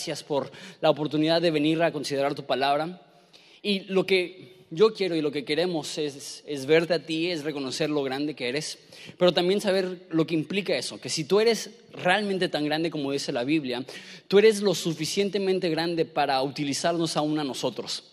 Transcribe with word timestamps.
gracias 0.00 0.22
por 0.22 0.50
la 0.80 0.88
oportunidad 0.88 1.42
de 1.42 1.50
venir 1.50 1.82
a 1.82 1.92
considerar 1.92 2.34
tu 2.34 2.44
palabra. 2.44 3.02
Y 3.60 3.80
lo 3.80 4.06
que 4.06 4.64
yo 4.70 4.94
quiero 4.94 5.14
y 5.14 5.20
lo 5.20 5.30
que 5.30 5.44
queremos 5.44 5.98
es, 5.98 6.42
es, 6.46 6.64
verte 6.64 6.94
a 6.94 7.04
ti, 7.04 7.30
es 7.30 7.44
reconocer 7.44 7.90
lo 7.90 8.02
grande 8.02 8.34
que 8.34 8.48
eres, 8.48 8.78
pero 9.18 9.34
también 9.34 9.60
saber 9.60 10.06
lo 10.08 10.26
que 10.26 10.32
implica 10.32 10.74
eso, 10.74 10.98
que 10.98 11.10
si 11.10 11.24
tú 11.24 11.38
eres 11.38 11.68
realmente 11.92 12.48
tan 12.48 12.64
grande 12.64 12.90
como 12.90 13.12
dice 13.12 13.30
la 13.30 13.44
Biblia, 13.44 13.84
tú 14.26 14.38
eres 14.38 14.62
lo 14.62 14.74
suficientemente 14.74 15.68
grande 15.68 16.06
para 16.06 16.40
utilizarnos 16.42 17.18
aún 17.18 17.38
a 17.38 17.44
nosotros. 17.44 18.09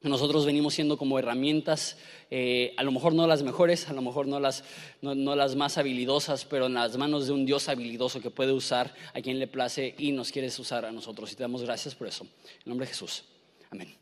Nosotros 0.00 0.46
venimos 0.46 0.74
siendo 0.74 0.96
como 0.96 1.18
herramientas, 1.18 1.96
eh, 2.30 2.72
a 2.76 2.84
lo 2.84 2.92
mejor 2.92 3.14
no 3.14 3.26
las 3.26 3.42
mejores, 3.42 3.88
a 3.88 3.92
lo 3.92 4.00
mejor 4.00 4.28
no 4.28 4.38
las, 4.38 4.62
no, 5.02 5.16
no 5.16 5.34
las 5.34 5.56
más 5.56 5.76
habilidosas, 5.76 6.44
pero 6.44 6.66
en 6.66 6.74
las 6.74 6.96
manos 6.96 7.26
de 7.26 7.32
un 7.32 7.44
Dios 7.44 7.68
habilidoso 7.68 8.20
que 8.20 8.30
puede 8.30 8.52
usar 8.52 8.94
a 9.12 9.20
quien 9.20 9.40
le 9.40 9.48
place 9.48 9.96
y 9.98 10.12
nos 10.12 10.30
quieres 10.30 10.56
usar 10.60 10.84
a 10.84 10.92
nosotros. 10.92 11.32
Y 11.32 11.34
te 11.34 11.42
damos 11.42 11.62
gracias 11.62 11.96
por 11.96 12.06
eso. 12.06 12.24
En 12.24 12.66
nombre 12.66 12.86
de 12.86 12.92
Jesús. 12.92 13.24
Amén. 13.70 13.92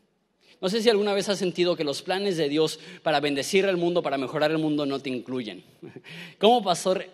No 0.61 0.69
sé 0.69 0.83
si 0.83 0.89
alguna 0.89 1.13
vez 1.13 1.29
has 1.29 1.39
sentido 1.39 1.75
que 1.75 1.83
los 1.83 2.03
planes 2.03 2.37
de 2.37 2.47
Dios 2.47 2.79
para 3.01 3.19
bendecir 3.19 3.65
al 3.65 3.77
mundo, 3.77 4.03
para 4.03 4.19
mejorar 4.19 4.51
el 4.51 4.59
mundo, 4.59 4.85
no 4.85 4.99
te 4.99 5.09
incluyen. 5.09 5.63
Como 6.39 6.63
pastor, 6.63 7.07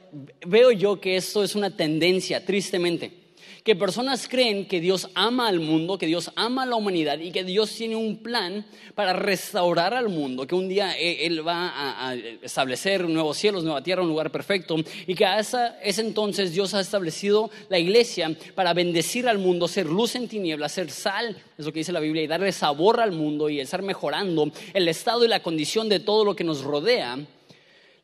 veo 0.46 0.72
yo 0.72 1.00
que 1.00 1.16
esto 1.16 1.42
es 1.42 1.56
una 1.56 1.76
tendencia, 1.76 2.46
tristemente 2.46 3.23
que 3.64 3.76
personas 3.78 4.28
creen 4.28 4.68
que 4.68 4.82
Dios 4.82 5.10
ama 5.16 5.48
al 5.48 5.62
mundo, 5.62 5.98
que 5.98 6.06
Dios 6.06 6.32
ama 6.36 6.64
a 6.64 6.66
la 6.66 6.76
humanidad 6.76 7.20
y 7.20 7.32
que 7.32 7.46
Dios 7.46 7.74
tiene 7.74 7.96
un 7.96 8.18
plan 8.18 8.66
para 8.94 9.14
restaurar 9.14 9.94
al 9.94 10.10
mundo, 10.10 10.46
que 10.46 10.56
un 10.56 10.68
día 10.68 10.98
e, 10.98 11.26
Él 11.26 11.48
va 11.48 11.72
a, 11.76 12.16
establecer 12.16 13.08
nuevos 13.08 13.38
cielos, 13.38 13.64
nueva 13.64 13.82
tierra, 13.82 14.02
un 14.02 14.10
lugar 14.10 14.32
perfecto 14.32 14.76
y 15.08 15.16
que 15.16 15.26
a 15.26 15.40
ese 15.40 16.02
entonces 16.02 16.52
Dios 16.52 16.74
ha 16.74 16.82
establecido 16.82 17.50
la 17.70 17.80
iglesia 17.80 18.36
para 18.54 18.74
bendecir 18.74 19.30
al 19.30 19.38
mundo, 19.38 19.68
ser 19.68 19.86
luz 19.86 20.16
en 20.16 20.28
tinieblas, 20.28 20.74
ser 20.74 20.92
sal, 20.92 21.38
es 21.58 21.66
lo 21.66 21.72
que 21.72 21.80
dice 21.80 21.94
la 21.94 22.02
Biblia, 22.02 22.24
y 22.24 22.28
darle 22.28 22.52
sabor 22.52 23.00
al 23.00 23.14
mundo 23.14 23.50
y 23.50 23.62
estar 23.62 23.82
mejorando 23.82 24.52
el 24.74 24.88
estado 24.90 25.24
y 25.24 25.30
la 25.30 25.42
condición 25.42 25.88
de 25.88 26.02
todo 26.02 26.26
lo 26.26 26.36
que 26.36 26.44
nos 26.44 26.64
rodea. 26.64 27.18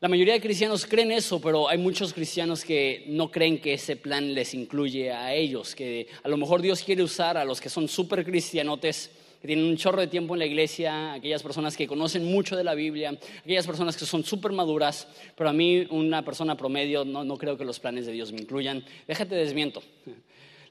La 0.02 0.08
mayoría 0.08 0.32
de 0.32 0.40
cristianos 0.40 0.86
creen 0.86 1.12
eso, 1.12 1.42
pero 1.42 1.68
hay 1.68 1.76
muchos 1.76 2.14
cristianos 2.14 2.64
que 2.64 3.04
no 3.08 3.30
creen 3.30 3.60
que 3.60 3.74
ese 3.74 3.96
plan 3.96 4.32
les 4.32 4.54
incluye 4.54 5.12
a 5.12 5.34
ellos, 5.34 5.74
que 5.74 6.06
a 6.22 6.28
lo 6.30 6.38
mejor 6.38 6.62
Dios 6.62 6.82
quiere 6.82 7.02
usar 7.02 7.36
a 7.36 7.44
los 7.44 7.60
que 7.60 7.68
son 7.68 7.86
súper 7.86 8.24
cristianotes, 8.24 9.10
que 9.42 9.46
tienen 9.46 9.66
un 9.66 9.76
chorro 9.76 10.00
de 10.00 10.06
tiempo 10.06 10.34
en 10.34 10.38
la 10.38 10.46
iglesia, 10.46 11.12
aquellas 11.12 11.42
personas 11.42 11.76
que 11.76 11.86
conocen 11.86 12.24
mucho 12.24 12.56
de 12.56 12.64
la 12.64 12.74
Biblia, 12.74 13.14
aquellas 13.40 13.66
personas 13.66 13.94
que 13.94 14.06
son 14.06 14.24
súper 14.24 14.52
maduras, 14.52 15.06
pero 15.36 15.50
a 15.50 15.52
mí, 15.52 15.86
una 15.90 16.24
persona 16.24 16.56
promedio, 16.56 17.04
no, 17.04 17.22
no 17.22 17.36
creo 17.36 17.58
que 17.58 17.66
los 17.66 17.78
planes 17.78 18.06
de 18.06 18.12
Dios 18.12 18.32
me 18.32 18.40
incluyan. 18.40 18.82
Déjate 19.06 19.34
desmiento. 19.34 19.82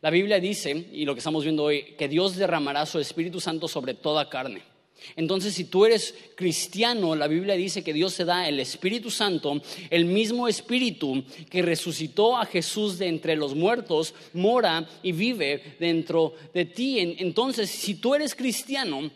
La 0.02 0.10
Biblia 0.10 0.40
dice, 0.40 0.88
y 0.92 1.06
lo 1.06 1.14
que 1.14 1.20
estamos 1.20 1.44
viendo 1.44 1.66
hoy, 1.66 1.94
que 2.00 2.08
Dios 2.08 2.36
derramará 2.36 2.88
su 2.88 2.98
Espíritu 2.98 3.40
Santo 3.40 3.68
sobre 3.68 3.94
toda 3.94 4.28
carne. 4.28 4.64
Entonces, 5.16 5.54
si 5.54 5.66
tú 5.66 5.86
eres 5.86 6.14
cristiano, 6.36 7.16
la 7.16 7.28
Biblia 7.28 7.56
dice 7.56 7.84
que 7.84 7.94
Dios 7.94 8.14
se 8.14 8.26
da 8.26 8.48
el 8.48 8.60
Espíritu 8.60 9.12
Santo, 9.12 9.62
el 9.90 10.06
mismo 10.06 10.48
Espíritu 10.48 11.24
que 11.50 11.62
resucitó 11.62 12.38
a 12.38 12.46
Jesús 12.46 12.98
de 12.98 13.08
entre 13.08 13.36
los 13.36 13.56
muertos, 13.56 14.14
mora 14.34 14.88
y 15.04 15.12
vive 15.12 15.76
dentro 15.80 16.34
de 16.54 16.66
ti. 16.66 17.00
Entonces, 17.20 17.70
si 17.70 17.96
tú 17.96 18.16
eres 18.16 18.36
cristiano, 18.36 19.10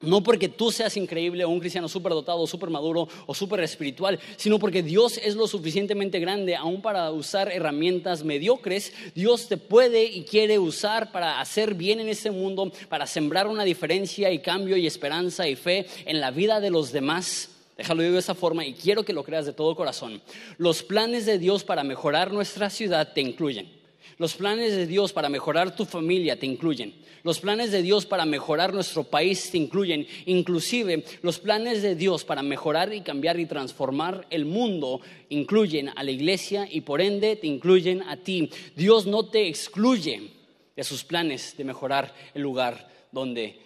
no 0.00 0.22
porque 0.22 0.48
tú 0.48 0.70
seas 0.70 0.96
increíble 0.96 1.44
o 1.44 1.48
un 1.48 1.58
cristiano 1.58 1.88
súper 1.88 2.12
dotado, 2.12 2.46
súper 2.46 2.70
maduro 2.70 3.08
o 3.26 3.34
súper 3.34 3.60
espiritual, 3.60 4.20
sino 4.36 4.58
porque 4.58 4.82
Dios 4.82 5.18
es 5.18 5.34
lo 5.34 5.48
suficientemente 5.48 6.20
grande 6.20 6.54
aún 6.54 6.80
para 6.80 7.10
usar 7.10 7.50
herramientas 7.50 8.22
mediocres. 8.22 8.92
Dios 9.14 9.48
te 9.48 9.56
puede 9.56 10.04
y 10.04 10.22
quiere 10.22 10.58
usar 10.58 11.10
para 11.10 11.40
hacer 11.40 11.74
bien 11.74 11.98
en 11.98 12.08
este 12.08 12.30
mundo, 12.30 12.70
para 12.88 13.06
sembrar 13.06 13.48
una 13.48 13.64
diferencia 13.64 14.30
y 14.30 14.38
cambio 14.40 14.76
y 14.76 14.86
esperanza 14.86 15.48
y 15.48 15.56
fe 15.56 15.86
en 16.04 16.20
la 16.20 16.30
vida 16.30 16.60
de 16.60 16.70
los 16.70 16.92
demás. 16.92 17.50
Déjalo 17.76 18.02
digo 18.02 18.14
de 18.14 18.20
esa 18.20 18.34
forma 18.34 18.64
y 18.64 18.74
quiero 18.74 19.04
que 19.04 19.12
lo 19.12 19.24
creas 19.24 19.46
de 19.46 19.52
todo 19.52 19.74
corazón. 19.74 20.22
Los 20.58 20.82
planes 20.82 21.26
de 21.26 21.38
Dios 21.38 21.64
para 21.64 21.82
mejorar 21.84 22.32
nuestra 22.32 22.70
ciudad 22.70 23.12
te 23.12 23.20
incluyen. 23.20 23.77
Los 24.18 24.34
planes 24.34 24.74
de 24.74 24.86
Dios 24.86 25.12
para 25.12 25.28
mejorar 25.28 25.76
tu 25.76 25.84
familia 25.84 26.38
te 26.38 26.44
incluyen. 26.44 26.92
Los 27.22 27.38
planes 27.38 27.70
de 27.70 27.82
Dios 27.82 28.04
para 28.04 28.24
mejorar 28.24 28.74
nuestro 28.74 29.04
país 29.04 29.50
te 29.52 29.58
incluyen. 29.58 30.08
Inclusive 30.26 31.04
los 31.22 31.38
planes 31.38 31.82
de 31.82 31.94
Dios 31.94 32.24
para 32.24 32.42
mejorar 32.42 32.92
y 32.92 33.02
cambiar 33.02 33.38
y 33.38 33.46
transformar 33.46 34.26
el 34.30 34.44
mundo 34.44 35.00
incluyen 35.28 35.90
a 35.94 36.02
la 36.02 36.10
iglesia 36.10 36.68
y 36.68 36.80
por 36.80 37.00
ende 37.00 37.36
te 37.36 37.46
incluyen 37.46 38.02
a 38.02 38.16
ti. 38.16 38.50
Dios 38.74 39.06
no 39.06 39.26
te 39.26 39.46
excluye 39.46 40.30
de 40.74 40.84
sus 40.84 41.04
planes 41.04 41.56
de 41.56 41.64
mejorar 41.64 42.12
el 42.34 42.42
lugar 42.42 42.88
donde 43.12 43.60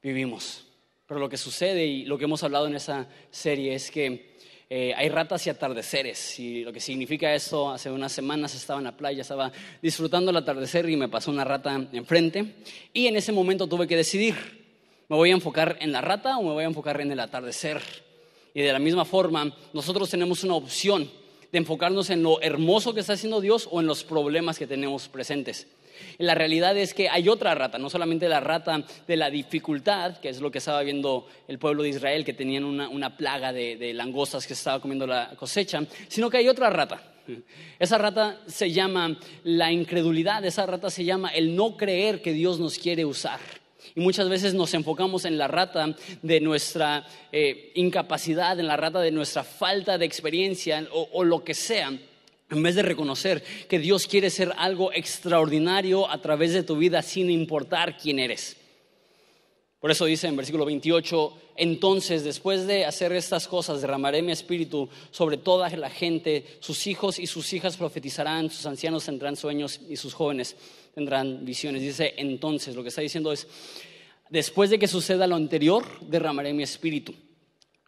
vivimos. 0.00 0.64
Pero 1.08 1.18
lo 1.18 1.28
que 1.28 1.36
sucede 1.36 1.86
y 1.86 2.04
lo 2.04 2.18
que 2.18 2.24
hemos 2.24 2.44
hablado 2.44 2.68
en 2.68 2.76
esa 2.76 3.08
serie 3.30 3.74
es 3.74 3.90
que 3.90 4.36
eh, 4.70 4.92
hay 4.94 5.08
ratas 5.08 5.46
y 5.46 5.50
atardeceres. 5.50 6.38
Y 6.38 6.62
lo 6.62 6.72
que 6.72 6.80
significa 6.80 7.34
eso, 7.34 7.70
hace 7.70 7.90
unas 7.90 8.12
semanas 8.12 8.54
estaba 8.54 8.78
en 8.78 8.84
la 8.84 8.96
playa, 8.96 9.22
estaba 9.22 9.50
disfrutando 9.80 10.30
el 10.30 10.36
atardecer 10.36 10.88
y 10.90 10.96
me 10.96 11.08
pasó 11.08 11.30
una 11.30 11.44
rata 11.44 11.74
enfrente. 11.92 12.56
Y 12.92 13.06
en 13.06 13.16
ese 13.16 13.32
momento 13.32 13.66
tuve 13.66 13.86
que 13.86 13.96
decidir, 13.96 14.34
¿me 15.08 15.16
voy 15.16 15.30
a 15.30 15.34
enfocar 15.34 15.78
en 15.80 15.92
la 15.92 16.00
rata 16.00 16.36
o 16.36 16.42
me 16.42 16.52
voy 16.52 16.64
a 16.64 16.68
enfocar 16.68 17.00
en 17.00 17.10
el 17.10 17.20
atardecer? 17.20 17.80
Y 18.52 18.60
de 18.60 18.72
la 18.72 18.78
misma 18.78 19.04
forma, 19.04 19.54
nosotros 19.72 20.10
tenemos 20.10 20.44
una 20.44 20.54
opción 20.54 21.10
de 21.50 21.58
enfocarnos 21.58 22.10
en 22.10 22.22
lo 22.22 22.40
hermoso 22.42 22.92
que 22.92 23.00
está 23.00 23.14
haciendo 23.14 23.40
Dios 23.40 23.68
o 23.70 23.80
en 23.80 23.86
los 23.86 24.04
problemas 24.04 24.58
que 24.58 24.66
tenemos 24.66 25.08
presentes. 25.08 25.66
La 26.18 26.34
realidad 26.34 26.76
es 26.76 26.94
que 26.94 27.08
hay 27.08 27.28
otra 27.28 27.54
rata, 27.54 27.78
no 27.78 27.90
solamente 27.90 28.28
la 28.28 28.40
rata 28.40 28.82
de 29.06 29.16
la 29.16 29.30
dificultad, 29.30 30.18
que 30.18 30.28
es 30.28 30.40
lo 30.40 30.50
que 30.50 30.58
estaba 30.58 30.82
viendo 30.82 31.26
el 31.46 31.58
pueblo 31.58 31.82
de 31.82 31.90
Israel, 31.90 32.24
que 32.24 32.32
tenían 32.32 32.64
una, 32.64 33.16
plaga 33.16 33.52
de, 33.52 33.92
langostas 33.94 34.46
que 34.46 34.52
estaba 34.52 34.80
comiendo 34.80 35.06
la 35.06 35.34
cosecha, 35.36 35.82
sino 36.08 36.30
que 36.30 36.38
hay 36.38 36.48
otra 36.48 36.70
rata. 36.70 37.02
Esa 37.78 37.98
rata 37.98 38.40
se 38.46 38.70
llama 38.70 39.18
la 39.44 39.70
incredulidad, 39.70 40.44
esa 40.44 40.66
rata 40.66 40.88
se 40.90 41.04
llama 41.04 41.28
el 41.28 41.54
no 41.54 41.76
creer 41.76 42.22
que 42.22 42.32
Dios 42.32 42.58
nos 42.58 42.78
quiere 42.78 43.04
usar. 43.04 43.40
Y 43.94 44.00
muchas 44.00 44.28
veces 44.28 44.54
nos 44.54 44.74
enfocamos 44.74 45.24
en 45.24 45.38
la 45.38 45.48
rata 45.48 45.94
de 46.22 46.40
nuestra 46.40 47.06
eh, 47.32 47.72
incapacidad, 47.74 48.58
en 48.58 48.66
la 48.66 48.76
rata 48.76 49.00
de 49.00 49.10
nuestra 49.10 49.44
falta 49.44 49.98
de 49.98 50.06
experiencia 50.06 50.86
o 50.92 51.24
lo 51.24 51.44
que 51.44 51.54
sea. 51.54 51.92
En 52.50 52.62
vez 52.62 52.74
de 52.74 52.82
reconocer 52.82 53.42
que 53.68 53.78
Dios 53.78 54.06
quiere 54.06 54.30
ser 54.30 54.52
algo 54.56 54.92
extraordinario 54.92 56.10
a 56.10 56.20
través 56.20 56.52
de 56.52 56.62
tu 56.62 56.76
vida 56.76 57.02
sin 57.02 57.30
importar 57.30 57.98
quién 57.98 58.18
eres. 58.18 58.56
Por 59.80 59.92
eso 59.92 60.06
dice 60.06 60.26
en 60.26 60.34
versículo 60.34 60.64
28, 60.64 61.34
entonces 61.54 62.24
después 62.24 62.66
de 62.66 62.84
hacer 62.84 63.12
estas 63.12 63.46
cosas 63.46 63.80
derramaré 63.80 64.22
mi 64.22 64.32
espíritu 64.32 64.88
sobre 65.12 65.36
toda 65.36 65.68
la 65.70 65.88
gente, 65.88 66.44
sus 66.58 66.86
hijos 66.88 67.20
y 67.20 67.28
sus 67.28 67.52
hijas 67.52 67.76
profetizarán, 67.76 68.50
sus 68.50 68.66
ancianos 68.66 69.04
tendrán 69.04 69.36
sueños 69.36 69.80
y 69.88 69.96
sus 69.96 70.14
jóvenes 70.14 70.56
tendrán 70.94 71.44
visiones. 71.44 71.82
Dice 71.82 72.14
entonces, 72.16 72.74
lo 72.74 72.82
que 72.82 72.88
está 72.88 73.02
diciendo 73.02 73.30
es, 73.30 73.46
después 74.30 74.70
de 74.70 74.80
que 74.80 74.88
suceda 74.88 75.28
lo 75.28 75.36
anterior, 75.36 75.84
derramaré 76.00 76.52
mi 76.52 76.64
espíritu. 76.64 77.14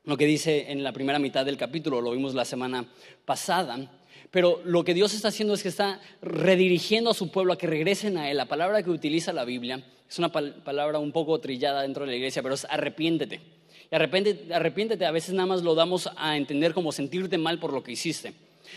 Lo 0.05 0.17
que 0.17 0.27
dice 0.27 0.71
en 0.71 0.85
la 0.85 0.93
primera 0.93 1.19
mitad 1.19 1.45
del 1.45 1.57
capítulo, 1.57 2.01
lo 2.01 2.13
vimos 2.13 2.35
la 2.35 2.45
semana 2.45 2.89
pasada, 3.25 4.00
pero 4.31 4.61
lo 4.65 4.85
que 4.85 4.95
Dios 4.95 5.15
está 5.15 5.29
haciendo 5.29 5.55
es 5.55 5.63
que 5.63 5.69
está 5.69 6.01
redirigiendo 6.23 7.11
a 7.11 7.15
su 7.15 7.31
pueblo 7.31 7.53
a 7.53 7.59
que 7.59 7.67
regresen 7.67 8.17
a 8.17 8.31
Él. 8.31 8.37
La 8.37 8.47
palabra 8.47 8.83
que 8.83 8.91
utiliza 8.91 9.33
la 9.33 9.45
Biblia 9.45 9.83
es 10.09 10.19
una 10.19 10.31
palabra 10.31 10.99
un 10.99 11.13
poco 11.13 11.39
trillada 11.41 11.83
dentro 11.83 12.05
de 12.05 12.11
la 12.13 12.17
iglesia, 12.17 12.43
pero 12.43 12.55
es 12.55 12.65
arrepiéntete. 12.65 13.41
Y 13.91 13.95
arrepiéntete, 13.95 14.55
arrepiéntete 14.55 15.05
a 15.05 15.11
veces 15.11 15.35
nada 15.35 15.47
más 15.47 15.63
lo 15.63 15.75
damos 15.75 16.09
a 16.17 16.37
entender 16.37 16.75
como 16.75 16.93
sentirte 16.93 17.39
mal 17.39 17.59
por 17.59 17.73
lo 17.73 17.83
que 17.83 17.93
hiciste. 17.93 18.33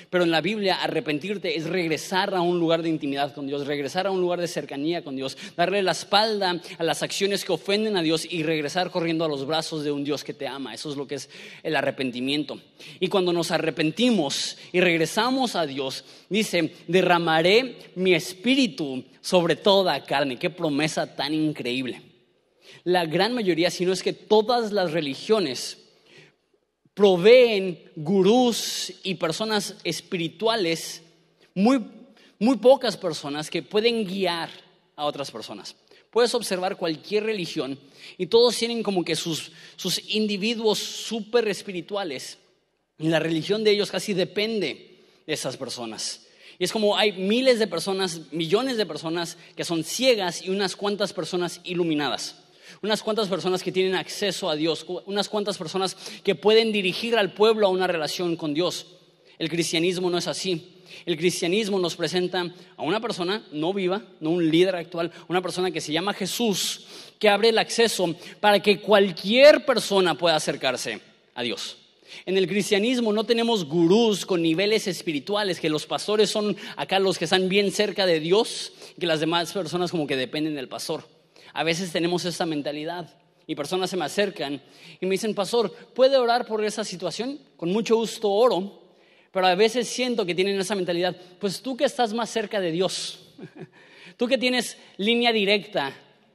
Pero 0.09 0.23
en 0.23 0.31
la 0.31 0.41
Biblia 0.41 0.81
arrepentirte 0.81 1.57
es 1.57 1.65
regresar 1.65 2.33
a 2.35 2.41
un 2.41 2.59
lugar 2.59 2.81
de 2.81 2.89
intimidad 2.89 3.33
con 3.33 3.47
Dios, 3.47 3.67
regresar 3.67 4.07
a 4.07 4.11
un 4.11 4.21
lugar 4.21 4.39
de 4.39 4.47
cercanía 4.47 5.03
con 5.03 5.15
Dios, 5.15 5.37
darle 5.55 5.81
la 5.81 5.91
espalda 5.91 6.61
a 6.77 6.83
las 6.83 7.03
acciones 7.03 7.45
que 7.45 7.51
ofenden 7.51 7.97
a 7.97 8.01
Dios 8.01 8.27
y 8.29 8.43
regresar 8.43 8.91
corriendo 8.91 9.25
a 9.25 9.27
los 9.27 9.45
brazos 9.45 9.83
de 9.83 9.91
un 9.91 10.03
Dios 10.03 10.23
que 10.23 10.33
te 10.33 10.47
ama. 10.47 10.73
Eso 10.73 10.89
es 10.89 10.97
lo 10.97 11.07
que 11.07 11.15
es 11.15 11.29
el 11.63 11.75
arrepentimiento. 11.75 12.59
Y 12.99 13.07
cuando 13.07 13.33
nos 13.33 13.51
arrepentimos 13.51 14.57
y 14.71 14.79
regresamos 14.79 15.55
a 15.55 15.65
Dios, 15.65 16.05
dice, 16.29 16.73
derramaré 16.87 17.77
mi 17.95 18.13
espíritu 18.13 19.03
sobre 19.21 19.55
toda 19.55 20.03
carne. 20.03 20.37
Qué 20.37 20.49
promesa 20.49 21.15
tan 21.15 21.33
increíble. 21.33 22.01
La 22.83 23.05
gran 23.05 23.33
mayoría, 23.33 23.69
si 23.69 23.85
no 23.85 23.93
es 23.93 24.03
que 24.03 24.13
todas 24.13 24.71
las 24.71 24.91
religiones, 24.91 25.77
proveen 26.93 27.91
gurús 27.95 28.93
y 29.03 29.15
personas 29.15 29.75
espirituales, 29.83 31.01
muy, 31.55 31.83
muy 32.39 32.57
pocas 32.57 32.97
personas 32.97 33.49
que 33.49 33.63
pueden 33.63 34.05
guiar 34.05 34.49
a 34.95 35.05
otras 35.05 35.31
personas. 35.31 35.75
Puedes 36.11 36.35
observar 36.35 36.77
cualquier 36.77 37.23
religión 37.23 37.79
y 38.17 38.27
todos 38.27 38.55
tienen 38.55 38.83
como 38.83 39.03
que 39.03 39.15
sus, 39.15 39.51
sus 39.75 40.01
individuos 40.13 40.77
súper 40.77 41.47
espirituales 41.47 42.37
y 42.99 43.07
la 43.07 43.19
religión 43.19 43.63
de 43.63 43.71
ellos 43.71 43.89
casi 43.89 44.13
depende 44.13 44.99
de 45.25 45.33
esas 45.33 45.57
personas. 45.57 46.27
Y 46.59 46.65
es 46.65 46.71
como 46.71 46.95
hay 46.95 47.13
miles 47.13 47.57
de 47.57 47.65
personas, 47.65 48.31
millones 48.31 48.77
de 48.77 48.85
personas 48.85 49.37
que 49.55 49.63
son 49.63 49.83
ciegas 49.83 50.43
y 50.43 50.49
unas 50.49 50.75
cuantas 50.75 51.11
personas 51.13 51.61
iluminadas. 51.63 52.42
Unas 52.81 53.01
cuantas 53.03 53.27
personas 53.27 53.63
que 53.63 53.71
tienen 53.71 53.95
acceso 53.95 54.49
a 54.49 54.55
Dios, 54.55 54.85
unas 55.05 55.29
cuantas 55.29 55.57
personas 55.57 55.95
que 56.23 56.35
pueden 56.35 56.71
dirigir 56.71 57.15
al 57.15 57.33
pueblo 57.33 57.67
a 57.67 57.69
una 57.69 57.87
relación 57.87 58.35
con 58.35 58.53
Dios. 58.53 58.87
El 59.39 59.49
cristianismo 59.49 60.09
no 60.09 60.17
es 60.17 60.27
así. 60.27 60.69
El 61.05 61.17
cristianismo 61.17 61.79
nos 61.79 61.95
presenta 61.95 62.53
a 62.77 62.83
una 62.83 62.99
persona 62.99 63.43
no 63.51 63.73
viva, 63.73 64.03
no 64.19 64.29
un 64.29 64.49
líder 64.49 64.75
actual, 64.75 65.11
una 65.27 65.41
persona 65.41 65.71
que 65.71 65.81
se 65.81 65.91
llama 65.91 66.13
Jesús, 66.13 66.85
que 67.19 67.29
abre 67.29 67.49
el 67.49 67.57
acceso 67.57 68.15
para 68.39 68.61
que 68.61 68.79
cualquier 68.79 69.65
persona 69.65 70.15
pueda 70.15 70.35
acercarse 70.35 71.01
a 71.35 71.41
Dios. 71.41 71.77
En 72.25 72.37
el 72.37 72.47
cristianismo 72.47 73.11
no 73.11 73.23
tenemos 73.23 73.65
gurús 73.65 74.25
con 74.25 74.41
niveles 74.41 74.87
espirituales, 74.87 75.59
que 75.59 75.69
los 75.69 75.85
pastores 75.85 76.29
son 76.29 76.55
acá 76.77 76.99
los 76.99 77.17
que 77.17 77.25
están 77.25 77.49
bien 77.49 77.71
cerca 77.71 78.05
de 78.05 78.19
Dios, 78.19 78.71
que 78.99 79.07
las 79.07 79.19
demás 79.19 79.51
personas 79.51 79.91
como 79.91 80.05
que 80.05 80.15
dependen 80.15 80.55
del 80.55 80.67
pastor. 80.67 81.03
A 81.51 81.63
veces 81.63 81.91
tenemos 81.91 82.23
esa 82.25 82.45
mentalidad 82.45 83.09
y 83.45 83.55
personas 83.55 83.89
se 83.89 83.97
me 83.97 84.05
acercan 84.05 84.61
y 84.99 85.05
me 85.05 85.11
dicen, 85.11 85.35
pastor, 85.35 85.71
¿puede 85.93 86.17
orar 86.17 86.45
por 86.45 86.63
esa 86.63 86.83
situación? 86.83 87.39
Con 87.57 87.71
mucho 87.71 87.95
gusto 87.95 88.29
oro, 88.29 88.81
pero 89.31 89.47
a 89.47 89.55
veces 89.55 89.87
siento 89.87 90.25
que 90.25 90.35
tienen 90.35 90.59
esa 90.59 90.75
mentalidad, 90.75 91.15
pues 91.39 91.61
tú 91.61 91.75
que 91.75 91.85
estás 91.85 92.13
más 92.13 92.29
cerca 92.29 92.61
de 92.61 92.71
Dios, 92.71 93.33
tú 94.17 94.27
que 94.27 94.37
tienes 94.37 94.77
línea 94.97 95.33
directa 95.33 95.93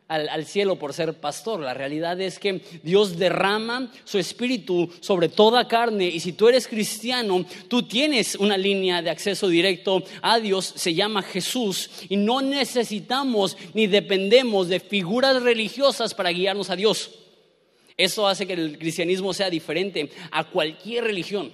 al, 0.09 0.47
cielo 0.47 0.77
por 0.77 0.95
ser 0.95 1.15
pastor. 1.15 1.61
La 1.61 1.75
realidad 1.75 2.21
es 2.21 2.39
que 2.39 2.61
Dios 2.83 3.19
derrama 3.19 3.93
su 4.05 4.19
espíritu 4.19 4.91
sobre 5.01 5.29
toda 5.29 5.69
carne 5.69 6.07
y 6.07 6.21
si 6.21 6.33
tú 6.33 6.49
eres 6.49 6.67
cristiano, 6.67 7.45
tú 7.69 7.83
tienes 7.83 8.35
una 8.35 8.57
línea 8.57 9.03
de 9.03 9.11
acceso 9.11 9.49
directo 9.49 10.03
a 10.23 10.41
Dios, 10.41 10.73
se 10.75 10.95
llama 10.95 11.23
Jesús 11.23 11.91
y 12.09 12.17
no 12.17 12.41
necesitamos 12.41 13.57
ni 13.75 13.87
dependemos 13.87 14.69
de 14.69 14.81
figuras 14.81 15.43
religiosas 15.43 16.15
para 16.15 16.31
guiarnos 16.31 16.71
a 16.71 16.77
Dios. 16.77 17.11
Eso 17.97 18.27
hace 18.27 18.47
que 18.47 18.53
el 18.53 18.79
cristianismo 18.79 19.35
sea 19.35 19.51
diferente 19.51 20.11
a 20.31 20.45
cualquier 20.45 21.05
religión. 21.05 21.53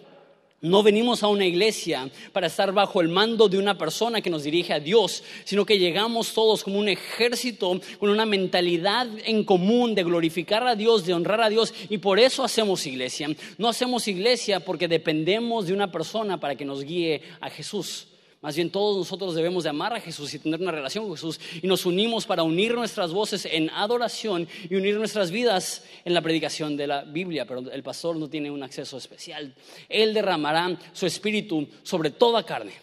No 0.65 0.83
venimos 0.83 1.23
a 1.23 1.29
una 1.29 1.45
iglesia 1.45 2.09
para 2.33 2.47
estar 2.47 2.73
bajo 2.73 3.03
el 3.03 3.09
mando 3.09 3.51
de 3.51 3.59
una 3.59 3.77
persona 3.77 4.23
que 4.23 4.31
nos 4.31 4.45
dirige 4.45 4.73
a 4.73 4.81
Dios, 4.81 5.23
sino 5.45 5.67
que 5.67 5.79
llegamos 5.79 6.33
todos 6.33 6.65
como 6.65 6.79
un 6.79 6.89
ejército 6.89 7.79
con 7.99 8.09
una 8.09 8.25
mentalidad 8.25 9.07
en 9.27 9.45
común 9.45 9.95
de 9.95 10.05
glorificar 10.05 10.67
a 10.67 10.75
Dios, 10.75 11.05
de 11.05 11.13
honrar 11.13 11.43
a 11.43 11.51
Dios, 11.51 11.75
y 11.91 11.99
por 11.99 12.19
eso 12.19 12.43
hacemos 12.43 12.87
iglesia. 12.87 13.29
No 13.59 13.69
hacemos 13.69 14.09
iglesia 14.09 14.59
porque 14.59 14.89
dependemos 14.89 15.67
de 15.67 15.75
una 15.75 15.93
persona 15.93 16.41
para 16.41 16.57
que 16.57 16.65
nos 16.65 16.83
guíe 16.83 17.21
a 17.43 17.51
Jesús. 17.51 18.07
Más 18.45 18.57
bien 18.57 18.69
todos 18.69 18.99
nosotros 18.99 19.35
debemos 19.35 19.65
de 19.65 19.71
amar 19.71 19.95
a 19.95 20.01
Jesús 20.01 20.35
y 20.35 20.39
tener 20.39 20.61
una 20.61 20.71
relación 20.71 21.07
con 21.07 21.17
Jesús 21.17 21.41
y 21.63 21.67
nos 21.67 21.87
unimos 21.87 22.27
para 22.27 22.43
unir 22.43 22.75
nuestras 22.75 23.11
voces 23.11 23.49
en 23.51 23.71
adoración 23.71 24.47
y 24.69 24.75
unir 24.75 24.99
nuestras 24.99 25.31
vidas 25.31 25.83
en 26.05 26.13
la 26.13 26.21
predicación 26.21 26.77
de 26.77 26.87
la 26.87 27.05
Biblia, 27.05 27.47
pero 27.47 27.61
el 27.71 27.83
pastor 27.83 28.17
no 28.17 28.29
tiene 28.29 28.51
un 28.51 28.63
acceso 28.63 28.99
especial. 28.99 29.55
Él 29.89 30.13
derramará 30.13 30.79
su 30.93 31.07
espíritu 31.07 31.67
sobre 31.85 32.11
toda 32.11 32.45
carne. 32.45 32.75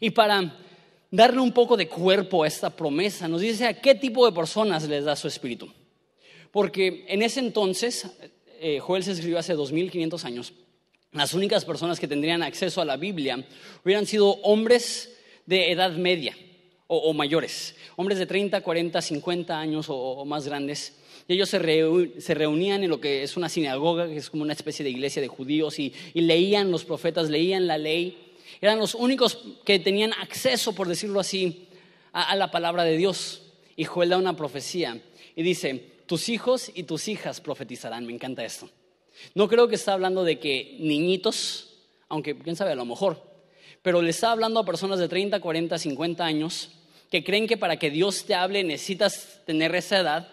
Y 0.00 0.10
para 0.10 0.54
darle 1.10 1.40
un 1.40 1.52
poco 1.52 1.78
de 1.78 1.88
cuerpo 1.88 2.42
a 2.42 2.46
esta 2.46 2.68
promesa, 2.68 3.26
nos 3.26 3.40
dice 3.40 3.66
a 3.66 3.80
qué 3.80 3.94
tipo 3.94 4.26
de 4.26 4.32
personas 4.32 4.86
les 4.86 5.06
da 5.06 5.16
su 5.16 5.28
espíritu. 5.28 5.72
Porque 6.50 7.06
en 7.08 7.22
ese 7.22 7.40
entonces, 7.40 8.06
eh, 8.60 8.80
Joel 8.80 9.02
se 9.02 9.12
escribió 9.12 9.38
hace 9.38 9.54
2500 9.54 10.26
años, 10.26 10.52
las 11.14 11.32
únicas 11.32 11.64
personas 11.64 12.00
que 12.00 12.08
tendrían 12.08 12.42
acceso 12.42 12.80
a 12.80 12.84
la 12.84 12.96
Biblia 12.96 13.44
hubieran 13.84 14.04
sido 14.04 14.30
hombres 14.42 15.16
de 15.46 15.70
edad 15.70 15.92
media 15.92 16.36
o, 16.86 17.12
mayores, 17.14 17.76
hombres 17.96 18.18
de 18.18 18.26
30, 18.26 18.60
40, 18.60 19.00
50 19.00 19.58
años 19.58 19.86
o, 19.88 20.24
más 20.24 20.46
grandes. 20.46 20.96
Y 21.26 21.34
ellos 21.34 21.48
se, 21.48 21.58
reunían 21.58 22.84
en 22.84 22.90
lo 22.90 23.00
que 23.00 23.22
es 23.22 23.36
una 23.36 23.48
sinagoga, 23.48 24.06
que 24.06 24.18
es 24.18 24.28
como 24.28 24.42
una 24.42 24.52
especie 24.52 24.84
de 24.84 24.90
iglesia 24.90 25.22
de 25.22 25.28
judíos, 25.28 25.78
y, 25.78 25.94
leían 26.14 26.70
los 26.70 26.84
profetas, 26.84 27.30
leían 27.30 27.66
la 27.66 27.78
ley. 27.78 28.34
Eran 28.60 28.78
los 28.78 28.94
únicos 28.94 29.38
que 29.64 29.78
tenían 29.78 30.12
acceso, 30.14 30.74
por 30.74 30.88
decirlo 30.88 31.20
así, 31.20 31.68
a, 32.12 32.30
a 32.30 32.36
la 32.36 32.50
palabra 32.50 32.84
de 32.84 32.96
Dios. 32.96 33.42
Y 33.76 33.84
Joel 33.84 34.10
da 34.10 34.18
una 34.18 34.36
profecía 34.36 35.00
y 35.34 35.42
dice, 35.42 35.84
tus 36.06 36.28
hijos 36.28 36.70
y 36.74 36.82
tus 36.82 37.08
hijas 37.08 37.40
profetizarán. 37.40 38.04
Me 38.06 38.12
encanta 38.12 38.44
esto. 38.44 38.68
No 39.34 39.48
creo 39.48 39.68
que 39.68 39.74
está 39.74 39.92
hablando 39.92 40.24
de 40.24 40.38
que 40.38 40.76
niñitos, 40.80 41.70
aunque 42.08 42.36
quién 42.38 42.56
sabe, 42.56 42.72
a 42.72 42.76
lo 42.76 42.84
mejor, 42.84 43.22
pero 43.82 44.02
le 44.02 44.10
está 44.10 44.32
hablando 44.32 44.60
a 44.60 44.64
personas 44.64 44.98
de 44.98 45.08
30, 45.08 45.40
40, 45.40 45.78
50 45.78 46.24
años 46.24 46.70
que 47.10 47.22
creen 47.22 47.46
que 47.46 47.56
para 47.56 47.78
que 47.78 47.90
Dios 47.90 48.24
te 48.24 48.34
hable 48.34 48.64
necesitas 48.64 49.40
tener 49.46 49.74
esa 49.74 50.00
edad. 50.00 50.28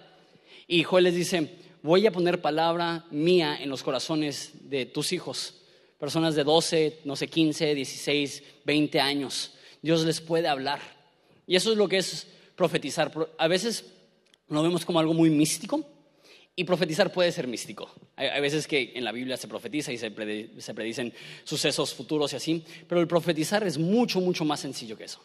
Y 0.67 0.83
Joel 0.83 1.03
les 1.03 1.15
dice, 1.15 1.57
voy 1.83 2.07
a 2.07 2.11
poner 2.11 2.41
palabra 2.41 3.05
mía 3.11 3.57
en 3.61 3.69
los 3.69 3.83
corazones 3.83 4.51
de 4.69 4.85
tus 4.85 5.11
hijos, 5.13 5.55
personas 5.99 6.33
de 6.33 6.43
12, 6.43 7.01
no 7.03 7.15
sé, 7.15 7.27
15, 7.27 7.75
16, 7.75 8.43
20 8.65 8.99
años. 8.99 9.51
Dios 9.81 10.05
les 10.05 10.21
puede 10.21 10.47
hablar. 10.47 10.79
Y 11.45 11.55
eso 11.55 11.71
es 11.71 11.77
lo 11.77 11.87
que 11.87 11.97
es 11.97 12.27
profetizar. 12.55 13.11
A 13.37 13.47
veces 13.47 13.85
lo 14.47 14.63
vemos 14.63 14.85
como 14.85 14.99
algo 14.99 15.13
muy 15.13 15.29
místico, 15.29 15.85
y 16.55 16.63
profetizar 16.63 17.11
puede 17.11 17.31
ser 17.31 17.47
místico. 17.47 17.89
Hay, 18.15 18.41
veces 18.41 18.67
que 18.67 18.91
en 18.95 19.03
la 19.03 19.11
Biblia 19.11 19.37
se 19.37 19.47
profetiza 19.47 19.91
y 19.91 19.97
se, 19.97 20.11
predicen 20.11 21.13
sucesos 21.43 21.93
futuros 21.93 22.33
y 22.33 22.35
así, 22.35 22.65
pero 22.87 23.01
el 23.01 23.07
profetizar 23.07 23.63
es 23.65 23.77
mucho, 23.77 24.19
mucho 24.19 24.45
más 24.45 24.59
sencillo 24.59 24.97
que 24.97 25.05
eso. 25.05 25.23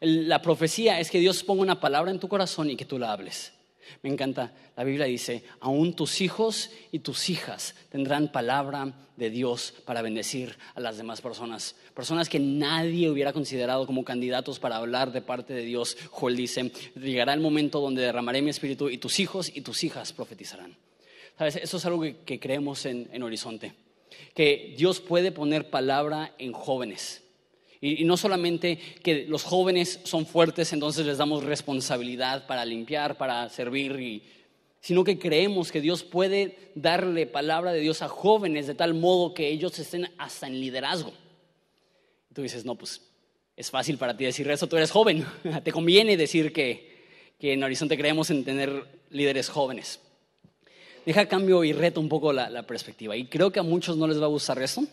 la 0.00 0.42
profecía 0.42 1.00
es 1.00 1.10
que 1.10 1.20
Dios 1.20 1.42
ponga 1.42 1.62
una 1.62 1.80
palabra 1.80 2.10
en 2.10 2.20
tu 2.20 2.28
corazón 2.28 2.70
y 2.70 2.76
que 2.76 2.84
tú 2.84 2.98
la 2.98 3.12
hables. 3.12 3.52
Me 4.02 4.10
encanta, 4.10 4.52
la 4.76 4.84
Biblia 4.84 5.06
dice, 5.06 5.44
aún 5.60 5.94
tus 5.94 6.20
hijos 6.20 6.70
y 6.92 7.00
tus 7.00 7.30
hijas 7.30 7.74
tendrán 7.90 8.30
palabra 8.32 8.92
de 9.16 9.30
Dios 9.30 9.74
para 9.84 10.02
bendecir 10.02 10.56
a 10.74 10.80
las 10.80 10.96
demás 10.96 11.20
personas. 11.20 11.74
Personas 11.94 12.28
que 12.28 12.38
nadie 12.38 13.10
hubiera 13.10 13.32
considerado 13.32 13.86
como 13.86 14.04
candidatos 14.04 14.58
para 14.58 14.76
hablar 14.76 15.12
de 15.12 15.22
parte 15.22 15.54
de 15.54 15.62
Dios. 15.62 15.96
Joel 16.10 16.36
dice, 16.36 16.70
llegará 16.94 17.32
el 17.32 17.40
momento 17.40 17.80
donde 17.80 18.02
derramaré 18.02 18.42
mi 18.42 18.50
espíritu 18.50 18.88
y 18.88 18.98
tus 18.98 19.20
hijos 19.20 19.50
y 19.54 19.62
tus 19.62 19.84
hijas 19.84 20.12
profetizarán. 20.12 20.76
¿Sabes? 21.38 21.56
Eso 21.56 21.76
es 21.76 21.84
algo 21.84 22.00
que, 22.00 22.40
creemos 22.40 22.86
en 22.86 23.22
Horizonte. 23.22 23.74
Que 24.34 24.74
Dios 24.76 25.00
puede 25.00 25.32
poner 25.32 25.70
palabra 25.70 26.34
en 26.38 26.52
jóvenes 26.52 27.25
y, 27.86 28.04
no 28.04 28.16
solamente 28.16 28.78
que 29.02 29.26
los 29.26 29.42
jóvenes 29.42 30.00
son 30.04 30.26
fuertes, 30.26 30.72
entonces 30.72 31.06
les 31.06 31.18
damos 31.18 31.44
responsabilidad 31.44 32.46
para 32.46 32.64
limpiar, 32.64 33.16
para 33.16 33.48
servir, 33.48 34.22
sino 34.80 35.04
que 35.04 35.18
creemos 35.18 35.70
que 35.70 35.80
Dios 35.80 36.02
puede 36.02 36.70
darle 36.74 37.26
palabra 37.26 37.72
de 37.72 37.80
Dios 37.80 38.02
a 38.02 38.08
jóvenes 38.08 38.66
de 38.66 38.74
tal 38.74 38.94
modo 38.94 39.34
que 39.34 39.48
ellos 39.48 39.78
estén 39.78 40.10
hasta 40.18 40.46
en 40.46 40.60
liderazgo. 40.60 41.12
Y 42.30 42.34
tú 42.34 42.42
dices, 42.42 42.64
no, 42.64 42.74
pues 42.74 43.02
es 43.56 43.70
fácil 43.70 43.98
para 43.98 44.16
ti 44.16 44.24
decir 44.24 44.50
eso, 44.50 44.66
tú 44.66 44.76
eres 44.76 44.90
joven, 44.90 45.24
te 45.64 45.72
conviene 45.72 46.16
decir 46.16 46.52
que, 46.52 46.94
en 47.40 47.62
Horizonte 47.62 47.96
creemos 47.96 48.30
en 48.30 48.44
tener 48.44 48.84
líderes 49.10 49.48
jóvenes. 49.48 50.00
Deja 51.04 51.26
cambio 51.26 51.62
y 51.62 51.72
reto 51.72 52.00
un 52.00 52.08
poco 52.08 52.32
la, 52.32 52.50
la 52.50 52.64
perspectiva. 52.64 53.16
Y 53.16 53.26
creo 53.26 53.52
que 53.52 53.60
a 53.60 53.62
muchos 53.62 53.96
no 53.96 54.08
les 54.08 54.20
va 54.20 54.24
a 54.24 54.28
gustar 54.28 54.60
eso 54.60 54.84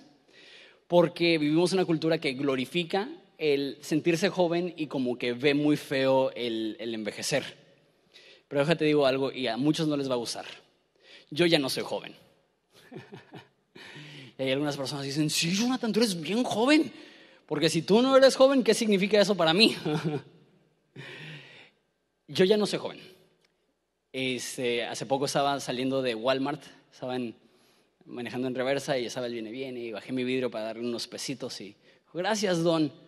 porque 0.93 1.39
vivimos 1.39 1.73
una 1.73 1.85
cultura 1.85 2.19
que 2.19 2.33
glorifica 2.33 3.09
el 3.39 3.79
sentirse 3.81 4.29
joven 4.29 4.75
y 4.77 4.85
como 4.85 5.17
que 5.17 5.33
ve 5.33 5.55
muy 5.55 5.75
feo 5.75 6.29
el, 6.35 6.77
envejecer. 6.79 7.43
Pero 8.47 8.61
déjate 8.61 8.85
digo 8.85 9.07
algo 9.07 9.31
y 9.31 9.47
a 9.47 9.57
muchos 9.57 9.87
no 9.87 9.97
les 9.97 10.07
va 10.07 10.13
a 10.13 10.17
gustar. 10.17 10.45
Yo 11.31 11.47
ya 11.47 11.57
no 11.57 11.71
soy 11.71 11.81
joven. 11.81 12.13
y 14.37 14.43
hay 14.43 14.51
algunas 14.51 14.77
personas 14.77 15.03
dicen, 15.03 15.31
sí, 15.31 15.55
Jonathan, 15.55 15.91
tú 15.91 15.99
eres 15.99 16.21
bien 16.21 16.43
joven. 16.43 16.93
Porque 17.47 17.71
si 17.71 17.81
tú 17.81 18.03
no 18.03 18.15
eres 18.15 18.35
joven, 18.35 18.63
¿qué 18.63 18.75
significa 18.75 19.19
eso 19.19 19.33
para 19.33 19.51
mí? 19.51 19.75
Yo 22.27 22.45
ya 22.45 22.55
no 22.55 22.67
soy 22.67 22.77
joven. 22.77 22.99
Este, 24.11 24.85
hace 24.85 25.07
poco 25.07 25.25
estaba 25.25 25.59
saliendo 25.59 26.03
de 26.03 26.13
Walmart, 26.13 26.61
estaba 26.91 27.15
en, 27.15 27.35
manejando 28.05 28.47
en 28.47 28.55
reversa 28.55 28.97
y 28.97 29.05
Isabel 29.05 29.33
viene, 29.33 29.51
viene 29.51 29.79
y 29.79 29.91
bajé 29.91 30.11
mi 30.11 30.23
vidrio 30.23 30.49
para 30.51 30.65
darle 30.65 30.83
unos 30.83 31.07
pesitos 31.07 31.61
y 31.61 31.75
gracias, 32.13 32.63
don. 32.63 32.91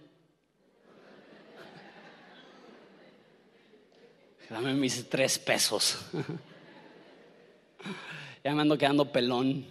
Dame 4.49 4.73
mis 4.73 5.09
tres 5.09 5.37
pesos. 5.39 5.97
ya 8.43 8.53
me 8.53 8.61
ando 8.61 8.77
quedando 8.77 9.11
pelón. 9.11 9.65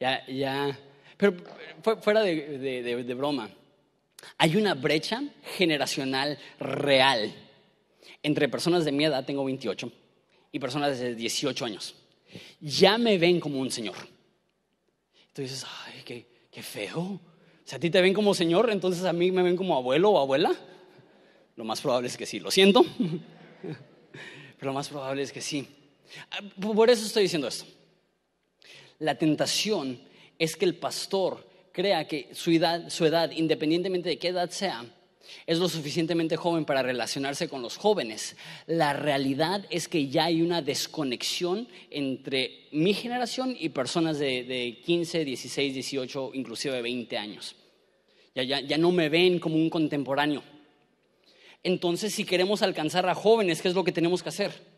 Ya, 0.00 0.26
ya. 0.26 0.78
Pero 1.16 1.36
fuera 2.02 2.22
de 2.22 3.14
broma, 3.16 3.48
hay 4.38 4.56
una 4.56 4.74
brecha 4.74 5.22
generacional 5.56 6.36
real 6.58 7.32
entre 8.22 8.48
personas 8.48 8.84
de 8.84 8.92
mi 8.92 9.04
edad, 9.04 9.24
tengo 9.24 9.44
28, 9.44 9.92
y 10.50 10.58
personas 10.58 10.98
de 10.98 11.14
18 11.14 11.64
años 11.64 11.94
ya 12.60 12.98
me 12.98 13.18
ven 13.18 13.40
como 13.40 13.60
un 13.60 13.70
señor. 13.70 13.96
Tú 15.32 15.42
dices, 15.42 15.64
ay, 15.84 16.02
qué, 16.04 16.26
qué 16.50 16.62
feo. 16.62 17.20
Si 17.64 17.74
a 17.74 17.78
ti 17.78 17.90
te 17.90 18.00
ven 18.00 18.14
como 18.14 18.34
señor, 18.34 18.70
entonces 18.70 19.04
a 19.04 19.12
mí 19.12 19.30
me 19.30 19.42
ven 19.42 19.56
como 19.56 19.76
abuelo 19.76 20.10
o 20.10 20.18
abuela. 20.18 20.54
Lo 21.56 21.64
más 21.64 21.80
probable 21.80 22.08
es 22.08 22.16
que 22.16 22.26
sí, 22.26 22.40
lo 22.40 22.50
siento. 22.50 22.84
Pero 23.62 24.70
lo 24.70 24.72
más 24.72 24.88
probable 24.88 25.22
es 25.22 25.32
que 25.32 25.40
sí. 25.40 25.66
Ah, 26.30 26.40
por 26.60 26.90
eso 26.90 27.06
estoy 27.06 27.24
diciendo 27.24 27.48
esto. 27.48 27.64
La 28.98 29.16
tentación 29.16 30.00
es 30.38 30.56
que 30.56 30.64
el 30.64 30.76
pastor 30.76 31.48
crea 31.72 32.06
que 32.06 32.28
su 32.32 32.50
edad, 32.50 32.88
su 32.88 33.04
edad, 33.04 33.30
independientemente 33.30 34.08
de 34.08 34.18
qué 34.18 34.28
edad 34.28 34.50
sea, 34.50 34.84
es 35.46 35.58
lo 35.58 35.68
suficientemente 35.68 36.36
joven 36.36 36.64
para 36.64 36.82
relacionarse 36.82 37.48
con 37.48 37.62
los 37.62 37.76
jóvenes. 37.76 38.36
La 38.66 38.92
realidad 38.92 39.64
es 39.70 39.88
que 39.88 40.08
ya 40.08 40.24
hay 40.24 40.42
una 40.42 40.62
desconexión 40.62 41.68
entre 41.90 42.66
mi 42.72 42.94
generación 42.94 43.56
y 43.58 43.68
personas 43.70 44.18
de, 44.18 44.80
15, 44.84 45.24
16, 45.24 45.74
18, 45.74 46.30
inclusive 46.34 46.82
20 46.82 47.18
años. 47.18 47.56
Ya, 48.34 48.42
ya, 48.42 48.60
ya 48.60 48.78
no 48.78 48.90
me 48.90 49.08
ven 49.08 49.38
como 49.38 49.56
un 49.56 49.70
contemporáneo. 49.70 50.42
Entonces, 51.62 52.14
si 52.14 52.24
queremos 52.24 52.62
alcanzar 52.62 53.08
a 53.08 53.14
jóvenes, 53.14 53.62
¿qué 53.62 53.68
es 53.68 53.74
lo 53.74 53.84
que 53.84 53.92
tenemos 53.92 54.22
que 54.22 54.28
hacer? 54.28 54.73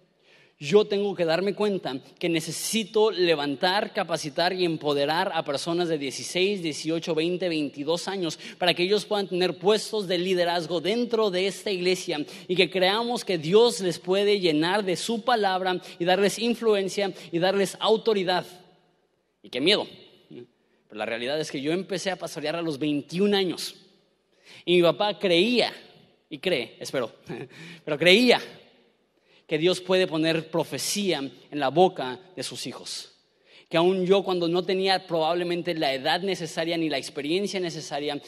Yo 0.59 0.87
tengo 0.87 1.15
que 1.15 1.27
darme 1.27 1.55
cuenta 1.55 1.99
que 2.19 2.31
necesito 2.31 3.11
levantar, 3.11 3.93
capacitar 3.93 4.55
y 4.55 4.65
empoderar 4.65 5.31
a 5.35 5.45
personas 5.45 5.89
de 5.89 5.99
16, 5.99 6.63
18, 6.63 7.15
20, 7.15 7.49
22 7.49 8.09
años 8.09 8.39
para 8.57 8.73
que 8.73 8.85
ellos 8.85 9.05
puedan 9.05 9.29
tener 9.29 9.59
puestos 9.59 10.09
de 10.09 10.17
liderazgo 10.17 10.81
dentro 10.81 11.31
de 11.31 11.47
esta 11.47 11.71
iglesia 11.71 12.25
y 12.49 12.57
que 12.57 12.71
creamos 12.71 13.23
que 13.23 13.37
Dios 13.37 13.81
les 13.81 13.99
puede 13.99 14.41
llenar 14.41 14.83
de 14.83 14.97
su 14.97 15.23
palabra 15.23 15.79
y 15.99 16.07
darles 16.07 16.39
influencia 16.39 17.13
y 17.31 17.39
darles 17.39 17.77
autoridad. 17.79 18.47
Y 19.43 19.51
qué 19.51 19.61
miedo. 19.61 19.87
Pero 20.29 20.99
la 20.99 21.05
realidad 21.05 21.39
es 21.39 21.51
que 21.51 21.61
yo 21.61 21.73
empecé 21.73 22.11
a 22.11 22.17
pastorear 22.17 22.57
a 22.57 22.63
los 22.63 22.79
21 22.79 23.37
años 23.37 23.75
y 24.65 24.77
mi 24.77 24.83
papá 24.83 25.19
creía, 25.19 25.73
y 26.31 26.39
cree, 26.39 26.77
espero, 26.81 27.13
pero 27.85 27.99
creía 27.99 28.41
que 29.47 29.59
Dios 29.59 29.81
puede 29.81 30.07
poner 30.07 30.51
profecía 30.51 31.19
en 31.19 31.61
la 31.61 31.69
boca 31.69 32.21
de 32.35 32.43
sus 32.43 32.67
hijos. 32.67 33.13
Que 33.69 33.77
aún 33.77 34.07
yo 34.07 34.23
cuando 34.23 34.49
no 34.49 34.65
tenía 34.65 35.07
probablemente 35.07 35.75
la 35.75 35.93
edad 35.93 36.21
necesaria 36.21 36.77
ni 36.77 36.89
la 36.89 36.99
experiencia 36.99 37.61
necesaria, 37.61 38.21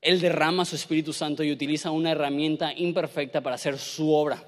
Él 0.00 0.20
derrama 0.20 0.64
su 0.64 0.76
Espíritu 0.76 1.12
Santo 1.12 1.42
y 1.42 1.52
utiliza 1.52 1.90
una 1.90 2.12
herramienta 2.12 2.72
imperfecta 2.72 3.40
para 3.40 3.56
hacer 3.56 3.78
su 3.78 4.12
obra. 4.12 4.42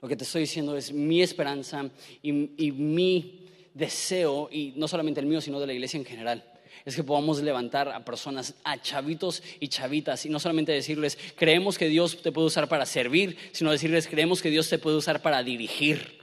Lo 0.00 0.08
que 0.08 0.16
te 0.16 0.24
estoy 0.24 0.42
diciendo 0.42 0.76
es 0.76 0.92
mi 0.92 1.22
esperanza 1.22 1.88
y, 2.22 2.66
y 2.66 2.72
mi 2.72 3.46
deseo, 3.72 4.48
y 4.52 4.74
no 4.76 4.86
solamente 4.86 5.20
el 5.20 5.26
mío, 5.26 5.40
sino 5.40 5.58
de 5.58 5.66
la 5.66 5.72
iglesia 5.72 5.98
en 5.98 6.04
general 6.04 6.53
es 6.84 6.96
que 6.96 7.02
podamos 7.02 7.42
levantar 7.42 7.88
a 7.88 8.04
personas, 8.04 8.54
a 8.62 8.80
chavitos 8.80 9.42
y 9.58 9.68
chavitas, 9.68 10.26
y 10.26 10.28
no 10.28 10.38
solamente 10.38 10.72
decirles, 10.72 11.18
creemos 11.34 11.78
que 11.78 11.88
Dios 11.88 12.20
te 12.20 12.30
puede 12.30 12.48
usar 12.48 12.68
para 12.68 12.84
servir, 12.84 13.36
sino 13.52 13.70
decirles, 13.70 14.06
creemos 14.06 14.42
que 14.42 14.50
Dios 14.50 14.68
te 14.68 14.78
puede 14.78 14.96
usar 14.96 15.22
para 15.22 15.42
dirigir, 15.42 16.22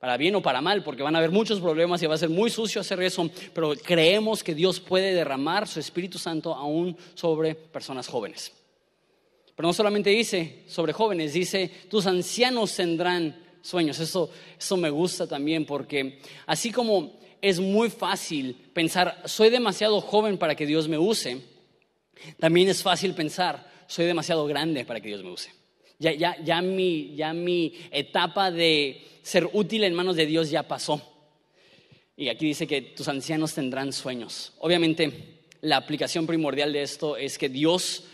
para 0.00 0.16
bien 0.16 0.34
o 0.36 0.42
para 0.42 0.62
mal, 0.62 0.82
porque 0.82 1.02
van 1.02 1.14
a 1.14 1.18
haber 1.18 1.30
muchos 1.30 1.60
problemas 1.60 2.02
y 2.02 2.06
va 2.06 2.14
a 2.14 2.18
ser 2.18 2.30
muy 2.30 2.50
sucio 2.50 2.80
hacer 2.80 3.02
eso, 3.02 3.30
pero 3.52 3.74
creemos 3.74 4.42
que 4.42 4.54
Dios 4.54 4.80
puede 4.80 5.12
derramar 5.12 5.68
su 5.68 5.80
Espíritu 5.80 6.18
Santo 6.18 6.54
aún 6.54 6.96
sobre 7.14 7.54
personas 7.54 8.08
jóvenes. 8.08 8.52
Pero 9.54 9.68
no 9.68 9.72
solamente 9.72 10.10
dice 10.10 10.64
sobre 10.66 10.92
jóvenes, 10.92 11.32
dice, 11.32 11.70
tus 11.88 12.06
ancianos 12.06 12.74
tendrán 12.74 13.36
sueños. 13.62 13.98
Eso, 14.00 14.30
eso 14.58 14.76
me 14.76 14.90
gusta 14.90 15.26
también 15.26 15.64
porque 15.64 16.18
así 16.46 16.72
como 16.72 17.18
es 17.44 17.60
muy 17.60 17.90
fácil 17.90 18.56
pensar, 18.72 19.20
soy 19.26 19.50
demasiado 19.50 20.00
joven 20.00 20.38
para 20.38 20.54
que 20.54 20.64
Dios 20.64 20.88
me 20.88 20.96
use. 20.96 21.42
También 22.38 22.70
es 22.70 22.82
fácil 22.82 23.14
pensar, 23.14 23.70
soy 23.86 24.06
demasiado 24.06 24.46
grande 24.46 24.86
para 24.86 24.98
que 24.98 25.08
Dios 25.08 25.22
me 25.22 25.30
use. 25.30 25.50
Ya, 25.98 26.12
ya, 26.14 26.42
ya, 26.42 26.62
mi, 26.62 27.14
ya 27.14 27.34
mi 27.34 27.74
etapa 27.90 28.50
de 28.50 29.06
ser 29.22 29.46
útil 29.52 29.84
en 29.84 29.92
manos 29.92 30.16
de 30.16 30.24
Dios 30.24 30.48
ya 30.48 30.62
pasó. 30.62 31.02
Y 32.16 32.30
aquí 32.30 32.46
dice 32.46 32.66
que 32.66 32.80
tus 32.80 33.08
ancianos 33.08 33.52
tendrán 33.52 33.92
sueños. 33.92 34.54
Obviamente, 34.60 35.42
la 35.60 35.76
aplicación 35.76 36.26
primordial 36.26 36.72
de 36.72 36.80
esto 36.80 37.18
es 37.18 37.36
que 37.36 37.50
Dios 37.50 38.04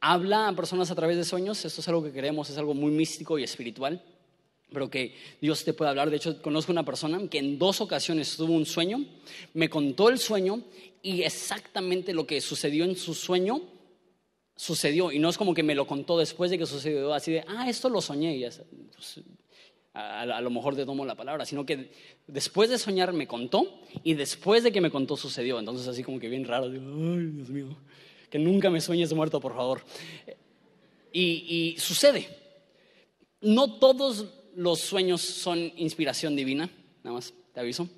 habla 0.00 0.48
a 0.48 0.56
personas 0.56 0.90
a 0.90 0.96
través 0.96 1.16
de 1.16 1.24
sueños. 1.24 1.64
Esto 1.64 1.80
es 1.80 1.86
algo 1.86 2.02
que 2.02 2.10
queremos, 2.12 2.50
es 2.50 2.58
algo 2.58 2.74
muy 2.74 2.90
místico 2.90 3.38
y 3.38 3.44
espiritual 3.44 4.02
pero 4.72 4.90
que 4.90 5.14
Dios 5.40 5.64
te 5.64 5.72
puede 5.72 5.90
hablar. 5.90 6.10
De 6.10 6.16
hecho, 6.16 6.40
conozco 6.42 6.72
una 6.72 6.84
persona 6.84 7.20
que 7.28 7.38
en 7.38 7.58
dos 7.58 7.80
ocasiones 7.80 8.36
tuvo 8.36 8.52
un 8.52 8.66
sueño, 8.66 9.04
me 9.54 9.68
contó 9.68 10.08
el 10.08 10.18
sueño 10.18 10.62
y 11.02 11.22
exactamente 11.22 12.12
lo 12.12 12.26
que 12.26 12.40
sucedió 12.40 12.84
en 12.84 12.96
su 12.96 13.14
sueño 13.14 13.62
sucedió. 14.60 15.10
Y 15.10 15.18
no 15.18 15.30
es 15.30 15.38
como 15.38 15.54
que 15.54 15.62
me 15.62 15.74
lo 15.74 15.86
contó 15.86 16.18
después 16.18 16.50
de 16.50 16.58
que 16.58 16.66
sucedió, 16.66 17.14
así 17.14 17.32
de, 17.32 17.44
ah, 17.48 17.68
esto 17.68 17.88
lo 17.88 18.02
soñé. 18.02 18.36
Y 18.36 18.42
pues, 18.42 19.20
a, 19.94 20.40
lo 20.40 20.50
mejor 20.50 20.76
te 20.76 20.84
tomo 20.84 21.04
la 21.04 21.14
palabra, 21.14 21.46
sino 21.46 21.64
que 21.64 21.90
después 22.26 22.68
de 22.68 22.78
soñar 22.78 23.12
me 23.12 23.26
contó 23.26 23.80
y 24.04 24.14
después 24.14 24.62
de 24.62 24.70
que 24.70 24.80
me 24.80 24.90
contó 24.90 25.16
sucedió. 25.16 25.58
Entonces, 25.58 25.88
así 25.88 26.02
como 26.02 26.20
que 26.20 26.28
bien 26.28 26.44
raro, 26.44 26.68
digo, 26.68 26.84
ay, 26.86 27.26
Dios 27.32 27.48
mío, 27.48 27.76
que 28.28 28.38
nunca 28.38 28.68
me 28.68 28.80
sueñes 28.80 29.12
muerto, 29.14 29.40
por 29.40 29.54
favor. 29.54 29.82
Y, 31.12 31.74
y 31.74 31.78
sucede. 31.78 32.28
No 33.40 33.78
todos 33.78 34.26
los 34.56 34.80
sueños 34.80 35.20
son 35.20 35.72
inspiración 35.76 36.36
divina, 36.36 36.70
nada 37.02 37.16
más 37.16 37.32
te 37.52 37.60
aviso. 37.60 37.88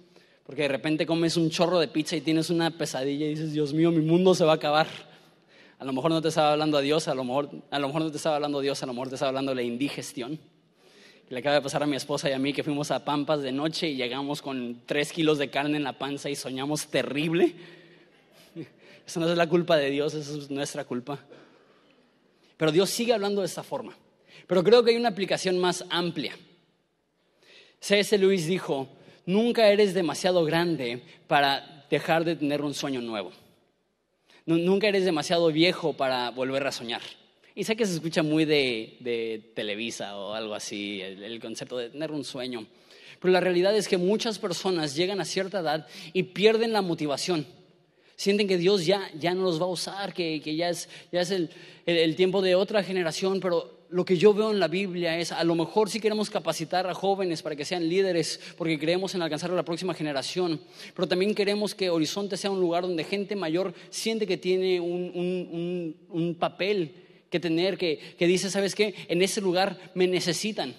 Porque 0.45 0.63
de 0.63 0.69
repente 0.69 1.07
comes 1.07 1.37
un 1.37 1.51
chorro 1.51 1.79
de 1.79 1.89
pizza 1.89 2.17
y 2.17 2.21
tienes 2.21 2.51
una 2.51 2.71
pesadilla 2.71 3.27
y 3.27 3.31
dices, 3.31 3.53
Dios 3.53 3.73
mío, 3.73 3.91
mi 3.91 4.05
mundo 4.05 4.35
se 4.35 4.45
va 4.45 4.53
a 4.53 4.57
acabar. 4.57 4.89
A 5.79 5.85
lo 5.85 5.93
mejor 5.93 6.11
no 6.11 6.21
te 6.21 6.29
estaba 6.29 6.53
hablando 6.53 6.79
a 6.79 6.81
Dios, 6.81 7.09
a 7.09 7.15
lo 7.15 7.25
mejor, 7.25 7.51
no 7.53 8.11
te 8.11 8.17
estaba 8.17 8.37
hablando 8.37 8.59
a 8.59 8.63
Dios, 8.63 8.83
a 8.83 8.87
lo 8.87 8.93
mejor 8.93 9.09
te 9.09 9.15
estaba 9.15 9.31
hablando 9.31 9.55
la 9.55 9.63
indigestión. 9.63 10.39
Que 11.29 11.35
le 11.35 11.41
acaba 11.41 11.57
de 11.57 11.63
pasar 11.63 11.83
a 11.83 11.87
mi 11.87 11.97
esposa 11.97 12.29
y 12.29 12.33
a 12.33 12.39
mí 12.39 12.53
que 12.53 12.63
fuimos 12.63 12.91
a 12.91 13.05
Pampas 13.05 13.43
de 13.43 13.53
noche 13.53 13.89
y 13.89 13.97
llegamos 13.97 14.43
con 14.43 14.83
tres 14.87 15.13
kilos 15.13 15.39
de 15.39 15.51
carne 15.51 15.77
en 15.77 15.85
la 15.85 15.99
panza 15.99 16.29
y 16.29 16.37
soñamos 16.37 16.87
terrible. 16.89 17.55
Eso 19.07 19.21
no 19.21 19.29
es 19.29 19.37
la 19.37 19.49
culpa 19.49 19.77
de 19.77 19.91
Dios, 19.91 20.15
eso 20.15 20.39
es 20.39 20.51
nuestra 20.51 20.85
culpa. 20.85 21.19
Pero 22.57 22.71
Dios 22.71 22.91
sigue 22.91 23.13
hablando 23.13 23.41
de 23.41 23.47
esta 23.47 23.63
forma. 23.63 23.97
Pero 24.47 24.65
creo 24.65 24.83
que 24.83 24.91
hay 24.91 24.97
una 24.97 25.09
aplicación 25.09 25.59
más 25.59 25.85
amplia. 25.91 26.37
C.S. 27.81 28.17
Lewis 28.19 28.47
dijo, 28.47 28.89
nunca 29.27 29.69
eres 29.69 29.95
demasiado 29.95 30.45
grande 30.45 31.03
para 31.27 31.87
dejar 31.91 32.25
de 32.25 32.37
tener 32.37 32.63
un 32.63 32.75
sueño 32.75 33.01
nuevo. 33.01 33.33
Nunca 34.45 34.89
eres 34.89 35.05
demasiado 35.05 35.49
viejo 35.53 35.93
para 35.93 36.31
volver 36.31 36.67
a 36.67 36.73
soñar. 36.73 37.03
Y 37.55 37.65
sé 37.65 37.77
que 37.77 37.87
se 37.87 37.95
escucha 37.95 38.23
muy 38.23 38.45
de, 38.45 39.53
Televisa 39.55 40.17
o 40.17 40.35
algo 40.35 40.55
así, 40.55 41.01
el, 41.01 41.39
concepto 41.41 41.77
de 41.77 41.91
tener 41.91 42.11
un 42.11 42.25
sueño. 42.25 42.67
Pero 43.21 43.33
la 43.33 43.41
realidad 43.41 43.77
es 43.77 43.89
que 43.89 43.99
muchas 43.99 44.39
personas 44.39 44.97
llegan 44.97 45.21
a 45.21 45.25
cierta 45.25 45.61
edad 45.61 45.87
y 46.13 46.25
pierden 46.25 46.73
la 46.73 46.83
motivación. 46.83 47.47
Sienten 48.23 48.47
que 48.47 48.57
Dios 48.57 48.87
ya, 48.87 49.11
ya 49.19 49.35
no 49.35 49.43
los 49.43 49.61
va 49.61 49.65
a 49.65 49.71
usar, 49.71 50.15
que, 50.15 50.39
ya 50.39 50.69
es, 50.69 50.89
ya 51.11 51.23
es 51.23 51.33
el 51.33 52.15
tiempo 52.15 52.41
de 52.41 52.55
otra 52.55 52.85
generación, 52.85 53.41
pero 53.41 53.83
lo 53.91 54.05
que 54.05 54.17
yo 54.17 54.33
veo 54.33 54.53
en 54.53 54.61
la 54.61 54.69
Biblia 54.69 55.19
es, 55.19 55.33
a 55.33 55.43
lo 55.43 55.57
mejor 55.57 55.91
si 55.91 55.99
queremos 55.99 56.31
capacitar 56.31 56.87
a 56.87 56.95
jóvenes 56.95 57.43
para 57.43 57.57
que 57.57 57.65
sean 57.65 57.89
líderes, 57.89 58.39
porque 58.57 58.79
creemos 58.79 59.17
en 59.17 59.23
alcanzar 59.23 59.51
a 59.51 59.57
la 59.57 59.65
próxima 59.65 59.93
generación, 59.93 60.61
pero 60.95 61.09
también 61.09 61.35
queremos 61.35 61.75
que 61.75 61.91
Horizonte 61.91 62.37
sea 62.37 62.53
un 62.53 62.61
lugar 62.61 62.85
donde 62.85 63.03
gente 63.03 63.35
mayor 63.35 63.75
siente 63.91 64.25
que 64.25 64.37
tiene 64.37 64.79
un, 64.79 66.37
papel 66.39 66.95
que 67.29 67.41
tener, 67.41 67.77
que, 67.77 67.99
que 68.17 68.29
dice, 68.29 68.51
¿sabes 68.51 68.77
qué? 68.77 68.95
En 69.09 69.21
ese 69.21 69.41
lugar 69.41 69.77
me 69.95 70.07
necesitan. 70.07 70.77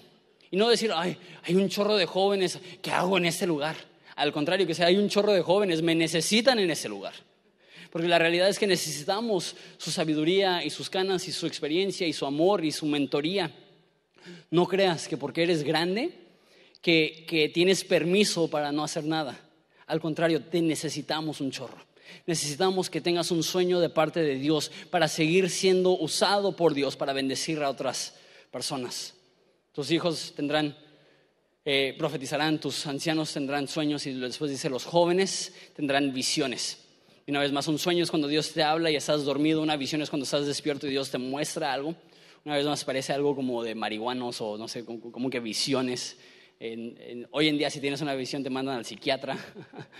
Y 0.50 0.56
no 0.56 0.70
decir, 0.70 0.92
ay, 0.94 1.18
hay 1.42 1.56
un 1.56 1.68
chorro 1.68 1.98
de 1.98 2.06
jóvenes, 2.06 2.58
¿qué 2.80 2.90
hago 2.90 3.18
en 3.18 3.26
este 3.26 3.46
lugar? 3.46 3.76
Al 4.16 4.32
contrario, 4.32 4.66
que 4.66 4.74
sea, 4.74 4.86
hay 4.86 4.96
un 4.96 5.10
chorro 5.10 5.34
de 5.34 5.42
jóvenes, 5.42 5.82
me 5.82 5.94
necesitan 5.94 6.58
en 6.58 6.70
ese 6.70 6.88
lugar. 6.88 7.12
Porque 7.94 8.08
la 8.08 8.18
realidad 8.18 8.48
es 8.48 8.58
que 8.58 8.66
necesitamos 8.66 9.54
su 9.78 9.92
sabiduría 9.92 10.64
y 10.64 10.70
sus 10.70 10.90
canas 10.90 11.28
y 11.28 11.32
su 11.32 11.46
experiencia 11.46 12.08
y 12.08 12.12
su 12.12 12.26
amor 12.26 12.64
y 12.64 12.72
su 12.72 12.86
mentoría. 12.86 13.52
No 14.50 14.66
creas 14.66 15.06
que 15.06 15.16
porque 15.16 15.44
eres 15.44 15.62
grande, 15.62 16.10
que, 16.82 17.24
que 17.28 17.48
tienes 17.50 17.84
permiso 17.84 18.50
para 18.50 18.72
no 18.72 18.82
hacer 18.82 19.04
nada. 19.04 19.38
Al 19.86 20.00
contrario, 20.00 20.42
te 20.42 20.60
necesitamos 20.60 21.40
un 21.40 21.52
chorro. 21.52 21.78
Necesitamos 22.26 22.90
que 22.90 23.00
tengas 23.00 23.30
un 23.30 23.44
sueño 23.44 23.78
de 23.78 23.90
parte 23.90 24.24
de 24.24 24.40
Dios 24.40 24.72
para 24.90 25.06
seguir 25.06 25.48
siendo 25.48 25.96
usado 25.96 26.56
por 26.56 26.74
Dios 26.74 26.96
para 26.96 27.12
bendecir 27.12 27.62
a 27.62 27.70
otras 27.70 28.16
personas. 28.50 29.14
Tus 29.72 29.92
hijos 29.92 30.32
tendrán, 30.34 30.76
eh, 31.64 31.94
profetizarán, 31.96 32.58
tus 32.58 32.88
ancianos 32.88 33.32
tendrán 33.32 33.68
sueños 33.68 34.04
y 34.08 34.14
después 34.14 34.50
dice 34.50 34.68
los 34.68 34.84
jóvenes 34.84 35.52
tendrán 35.76 36.12
visiones. 36.12 36.83
Y 37.26 37.30
una 37.30 37.40
vez 37.40 37.52
más, 37.52 37.66
un 37.68 37.78
sueño 37.78 38.04
es 38.04 38.10
cuando 38.10 38.28
Dios 38.28 38.52
te 38.52 38.62
habla 38.62 38.90
y 38.90 38.96
estás 38.96 39.24
dormido, 39.24 39.62
una 39.62 39.76
visión 39.76 40.02
es 40.02 40.10
cuando 40.10 40.24
estás 40.24 40.46
despierto 40.46 40.86
y 40.86 40.90
Dios 40.90 41.10
te 41.10 41.16
muestra 41.16 41.72
algo. 41.72 41.94
Una 42.44 42.56
vez 42.56 42.66
más 42.66 42.84
parece 42.84 43.14
algo 43.14 43.34
como 43.34 43.62
de 43.62 43.74
marihuanos 43.74 44.42
o 44.42 44.58
no 44.58 44.68
sé, 44.68 44.84
como, 44.84 45.30
que 45.30 45.40
visiones. 45.40 46.18
hoy 47.30 47.48
en 47.48 47.56
día 47.56 47.70
si 47.70 47.80
tienes 47.80 48.02
una 48.02 48.14
visión 48.14 48.42
te 48.42 48.50
mandan 48.50 48.76
al 48.76 48.84
psiquiatra. 48.84 49.38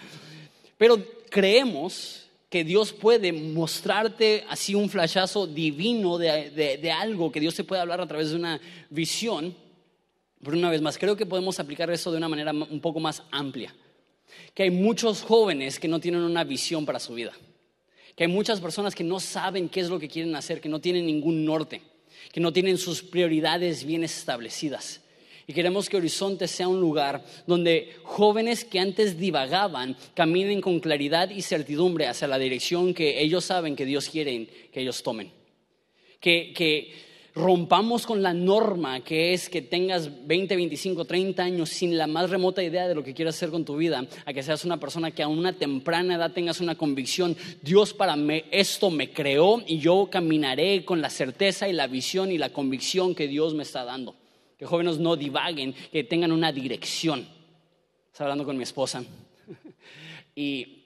Pero 0.76 1.02
creemos 1.30 2.26
que 2.50 2.62
Dios 2.62 2.92
puede 2.92 3.32
mostrarte 3.32 4.44
así 4.50 4.74
un 4.74 4.90
flashazo 4.90 5.46
divino 5.46 6.18
de, 6.18 6.50
de 6.50 6.92
algo, 6.92 7.32
que 7.32 7.40
Dios 7.40 7.54
te 7.54 7.64
puede 7.64 7.80
hablar 7.80 8.02
a 8.02 8.06
través 8.06 8.30
de 8.30 8.36
una 8.36 8.60
visión. 8.90 9.56
Pero 10.42 10.58
una 10.58 10.68
vez 10.68 10.82
más, 10.82 10.98
creo 10.98 11.16
que 11.16 11.24
podemos 11.24 11.58
aplicar 11.58 11.90
eso 11.90 12.12
de 12.12 12.18
una 12.18 12.28
manera 12.28 12.52
un 12.52 12.80
poco 12.80 13.00
más 13.00 13.22
amplia. 13.30 13.74
Que 14.54 14.64
hay 14.64 14.70
muchos 14.70 15.22
jóvenes 15.22 15.78
que 15.78 15.88
no 15.88 16.00
tienen 16.00 16.22
una 16.22 16.44
visión 16.44 16.86
para 16.86 17.00
su 17.00 17.14
vida. 17.14 17.32
Que 18.16 18.24
hay 18.24 18.30
muchas 18.30 18.60
personas 18.60 18.94
que 18.94 19.04
no 19.04 19.20
saben 19.20 19.68
qué 19.68 19.80
es 19.80 19.88
lo 19.88 19.98
que 19.98 20.08
quieren 20.08 20.36
hacer, 20.36 20.60
que 20.60 20.68
no 20.68 20.80
tienen 20.80 21.06
ningún 21.06 21.44
norte, 21.44 21.82
que 22.32 22.40
no 22.40 22.52
tienen 22.52 22.78
sus 22.78 23.02
prioridades 23.02 23.84
bien 23.84 24.04
establecidas. 24.04 25.00
Y 25.46 25.52
queremos 25.52 25.88
que 25.88 25.98
Horizonte 25.98 26.48
sea 26.48 26.68
un 26.68 26.80
lugar 26.80 27.22
donde 27.46 27.96
jóvenes 28.02 28.64
que 28.64 28.80
antes 28.80 29.18
divagaban 29.18 29.96
caminen 30.14 30.60
con 30.60 30.80
claridad 30.80 31.28
y 31.30 31.42
certidumbre 31.42 32.06
hacia 32.06 32.28
la 32.28 32.38
dirección 32.38 32.94
que 32.94 33.20
ellos 33.20 33.44
saben 33.44 33.76
que 33.76 33.84
Dios 33.84 34.08
quiere 34.08 34.46
que 34.72 34.80
ellos 34.80 35.02
tomen. 35.02 35.30
Que, 36.18 36.54
que 36.54 36.94
rompamos 37.34 38.06
con 38.06 38.22
la 38.22 38.32
norma 38.32 39.00
que 39.00 39.34
es 39.34 39.48
que 39.48 39.62
tengas 39.62 40.26
20, 40.26 40.54
25, 40.54 41.04
30 41.04 41.42
años 41.42 41.68
sin 41.70 41.98
la 41.98 42.06
más 42.06 42.30
remota 42.30 42.62
idea 42.62 42.86
de 42.86 42.94
lo 42.94 43.02
que 43.02 43.14
quieras 43.14 43.36
hacer 43.36 43.50
con 43.50 43.64
tu 43.64 43.76
vida, 43.76 44.06
a 44.24 44.32
que 44.32 44.42
seas 44.42 44.64
una 44.64 44.78
persona 44.78 45.10
que 45.10 45.22
a 45.22 45.28
una 45.28 45.52
temprana 45.52 46.14
edad 46.14 46.32
tengas 46.32 46.60
una 46.60 46.76
convicción, 46.76 47.36
Dios 47.62 47.92
para 47.92 48.16
mí 48.16 48.42
esto 48.50 48.90
me 48.90 49.10
creó 49.10 49.62
y 49.66 49.78
yo 49.78 50.08
caminaré 50.10 50.84
con 50.84 51.00
la 51.00 51.10
certeza 51.10 51.68
y 51.68 51.72
la 51.72 51.86
visión 51.86 52.30
y 52.30 52.38
la 52.38 52.50
convicción 52.50 53.14
que 53.14 53.26
Dios 53.28 53.54
me 53.54 53.64
está 53.64 53.84
dando 53.84 54.14
que 54.58 54.66
jóvenes 54.66 54.98
no 54.98 55.16
divaguen, 55.16 55.74
que 55.92 56.04
tengan 56.04 56.32
una 56.32 56.52
dirección. 56.52 57.26
Estaba 58.12 58.30
hablando 58.30 58.44
con 58.44 58.56
mi 58.56 58.62
esposa 58.62 59.04
y 60.34 60.84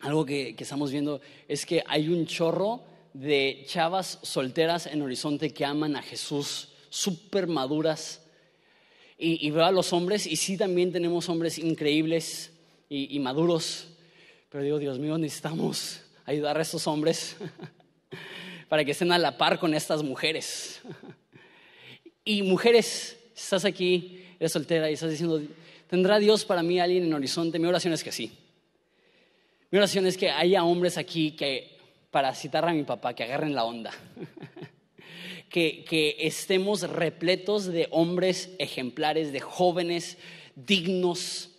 algo 0.00 0.24
que, 0.24 0.54
estamos 0.58 0.90
viendo 0.90 1.20
es 1.46 1.66
que 1.66 1.82
hay 1.86 2.08
un 2.08 2.26
chorro 2.26 2.82
de 3.12 3.64
chavas 3.66 4.18
solteras 4.22 4.86
en 4.86 5.02
Horizonte 5.02 5.50
que 5.50 5.64
aman 5.64 5.96
a 5.96 6.02
Jesús, 6.02 6.68
súper 6.88 7.46
maduras. 7.46 8.22
Y, 9.18 9.50
veo 9.50 9.64
a 9.64 9.70
los 9.70 9.92
hombres, 9.92 10.26
y 10.26 10.36
sí 10.36 10.56
también 10.56 10.92
tenemos 10.92 11.28
hombres 11.28 11.58
increíbles 11.58 12.52
y, 12.88 13.14
y 13.14 13.18
maduros, 13.18 13.88
pero 14.48 14.64
digo, 14.64 14.78
Dios 14.78 14.98
mío, 14.98 15.18
necesitamos 15.18 16.00
ayudar 16.24 16.56
a 16.56 16.62
estos 16.62 16.86
hombres 16.86 17.36
para 18.70 18.82
que 18.82 18.92
estén 18.92 19.12
a 19.12 19.18
la 19.18 19.36
par 19.36 19.58
con 19.58 19.74
estas 19.74 20.02
mujeres. 20.02 20.80
Y 22.22 22.42
mujeres, 22.42 23.16
estás 23.34 23.64
aquí, 23.64 24.22
eres 24.38 24.52
soltera 24.52 24.90
y 24.90 24.94
estás 24.94 25.10
diciendo, 25.10 25.42
¿tendrá 25.88 26.18
Dios 26.18 26.44
para 26.44 26.62
mí 26.62 26.78
alguien 26.78 27.04
en 27.04 27.14
horizonte? 27.14 27.58
Mi 27.58 27.66
oración 27.66 27.94
es 27.94 28.04
que 28.04 28.12
sí. 28.12 28.30
Mi 29.70 29.78
oración 29.78 30.06
es 30.06 30.16
que 30.16 30.30
haya 30.30 30.62
hombres 30.62 30.98
aquí 30.98 31.32
que, 31.32 31.69
para 32.10 32.34
citar 32.34 32.64
a 32.68 32.72
mi 32.72 32.82
papá, 32.82 33.14
que 33.14 33.24
agarren 33.24 33.54
la 33.54 33.64
onda. 33.64 33.92
que, 35.48 35.84
que 35.84 36.16
estemos 36.20 36.82
repletos 36.82 37.66
de 37.66 37.88
hombres 37.90 38.50
ejemplares, 38.58 39.32
de 39.32 39.40
jóvenes 39.40 40.18
dignos, 40.54 41.50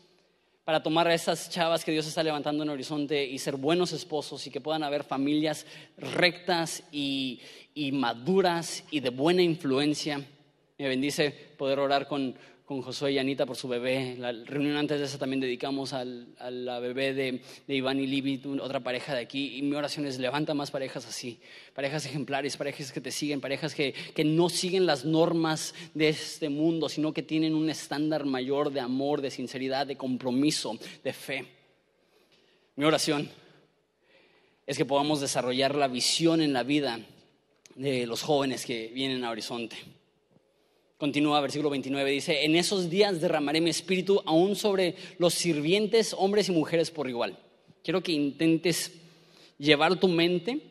para 0.64 0.84
tomar 0.84 1.08
a 1.08 1.14
esas 1.14 1.50
chavas 1.50 1.84
que 1.84 1.92
Dios 1.92 2.08
está 2.08 2.24
levantando 2.24 2.64
en 2.64 2.70
horizonte 2.70 3.26
y 3.26 3.40
ser 3.40 3.58
buenos 3.58 3.92
esposos 3.94 4.46
y 4.48 4.52
que 4.52 4.62
puedan 4.62 4.84
haber 4.84 5.04
familias 5.04 5.66
rectas 5.98 6.84
y, 6.92 7.42
y 7.74 7.92
maduras 7.92 8.84
y 8.92 9.00
de 9.00 9.10
buena 9.10 9.42
influencia. 9.42 10.24
Me 10.78 10.88
bendice 10.88 11.32
poder 11.58 11.80
orar 11.80 12.08
con, 12.08 12.36
con 12.72 12.82
Josué 12.84 13.12
y 13.12 13.18
Anita 13.18 13.46
por 13.46 13.58
su 13.58 13.68
bebé. 13.68 14.16
La 14.18 14.32
reunión 14.32 14.78
antes 14.78 14.98
de 14.98 15.06
esa 15.06 15.18
también 15.18 15.42
dedicamos 15.42 15.92
a 15.92 16.06
la 16.06 16.80
bebé 16.80 17.14
de, 17.14 17.42
de, 17.68 17.76
Iván 17.76 18.00
y 18.00 18.08
Libby, 18.08 18.42
otra 18.62 18.80
pareja 18.80 19.14
de 19.14 19.20
aquí. 19.20 19.58
Y 19.58 19.62
mi 19.62 19.76
oración 19.76 20.06
es 20.06 20.20
levanta 20.20 20.54
más 20.54 20.72
parejas 20.72 21.06
así, 21.06 21.42
parejas 21.74 22.06
ejemplares, 22.06 22.56
parejas 22.56 22.94
que 22.94 23.02
te 23.02 23.12
siguen, 23.12 23.42
parejas 23.42 23.76
que, 23.76 23.92
que 23.92 24.24
no 24.24 24.48
siguen 24.48 24.86
las 24.86 25.04
normas 25.04 25.76
de 25.94 26.08
este 26.08 26.48
mundo, 26.48 26.88
sino 26.88 27.12
que 27.12 27.24
tienen 27.24 27.56
un 27.56 27.70
estándar 27.70 28.24
mayor 28.24 28.72
de 28.72 28.80
amor, 28.80 29.20
de 29.20 29.32
sinceridad, 29.32 29.86
de 29.86 29.98
compromiso, 29.98 30.80
de 31.04 31.12
fe. 31.12 31.46
Mi 32.78 32.86
oración 32.86 33.30
es 34.66 34.78
que 34.78 34.86
podamos 34.86 35.20
desarrollar 35.20 35.76
la 35.76 35.90
visión 35.90 36.40
en 36.40 36.54
la 36.54 36.64
vida 36.64 37.02
de 37.76 38.08
los 38.08 38.22
jóvenes 38.22 38.66
que 38.66 38.88
vienen 38.94 39.26
a 39.26 39.32
Horizonte. 39.32 39.76
Continúa 41.02 41.42
versículo 41.42 41.72
29, 41.72 42.12
dice, 42.12 42.46
en 42.46 42.56
esos 42.56 42.88
días 42.88 43.22
derramaré 43.22 43.60
mi 43.60 43.72
espíritu 43.72 44.22
aún 44.24 44.56
sobre 44.56 44.94
los 45.18 45.34
sirvientes, 45.34 46.14
hombres 46.16 46.48
y 46.48 46.52
mujeres 46.52 46.92
por 46.92 47.10
igual. 47.10 47.40
Quiero 47.84 48.04
que 48.04 48.12
intentes 48.12 48.92
llevar 49.58 50.00
tu 50.00 50.08
mente 50.08 50.62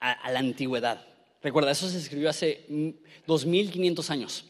a, 0.00 0.32
la 0.32 0.40
antigüedad. 0.40 1.06
Recuerda, 1.44 1.70
eso 1.70 1.88
se 1.88 1.98
escribió 1.98 2.28
hace 2.28 2.64
2500 3.28 4.10
años. 4.10 4.46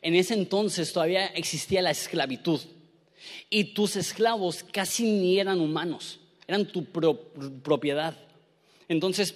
En 0.00 0.14
ese 0.14 0.32
entonces 0.32 0.94
todavía 0.94 1.26
existía 1.26 1.82
la 1.82 1.90
esclavitud 1.90 2.58
y 3.50 3.74
tus 3.74 3.96
esclavos 3.96 4.64
casi 4.72 5.02
ni 5.02 5.38
eran 5.38 5.60
humanos, 5.60 6.20
eran 6.46 6.64
tu 6.64 6.86
propiedad. 6.86 8.16
Entonces, 8.88 9.34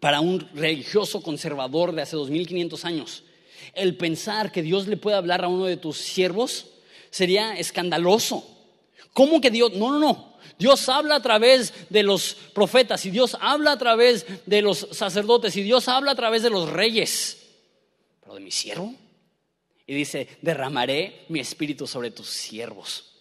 para 0.00 0.22
un 0.22 0.40
religioso 0.54 1.22
conservador 1.22 1.92
de 1.92 2.00
hace 2.00 2.16
2500 2.16 2.86
años, 2.86 3.24
el 3.74 3.96
pensar 3.96 4.52
que 4.52 4.62
Dios 4.62 4.86
le 4.86 4.96
puede 4.96 5.16
hablar 5.16 5.44
a 5.44 5.48
uno 5.48 5.66
de 5.66 5.76
tus 5.76 5.98
siervos 5.98 6.66
sería 7.10 7.56
escandaloso. 7.56 8.46
¿Cómo 9.12 9.40
que 9.40 9.50
Dios? 9.50 9.72
No, 9.74 9.90
no, 9.90 9.98
no. 9.98 10.32
Dios 10.58 10.88
habla 10.88 11.16
a 11.16 11.22
través 11.22 11.72
de 11.90 12.02
los 12.02 12.34
profetas 12.54 13.04
y 13.06 13.10
Dios 13.10 13.36
habla 13.40 13.72
a 13.72 13.78
través 13.78 14.26
de 14.46 14.62
los 14.62 14.88
sacerdotes 14.92 15.56
y 15.56 15.62
Dios 15.62 15.88
habla 15.88 16.12
a 16.12 16.14
través 16.16 16.42
de 16.42 16.50
los 16.50 16.70
reyes. 16.70 17.38
Pero 18.20 18.34
de 18.34 18.40
mi 18.40 18.50
siervo. 18.50 18.94
Y 19.86 19.94
dice, 19.94 20.28
derramaré 20.40 21.24
mi 21.28 21.40
espíritu 21.40 21.86
sobre 21.86 22.10
tus 22.10 22.28
siervos. 22.28 23.12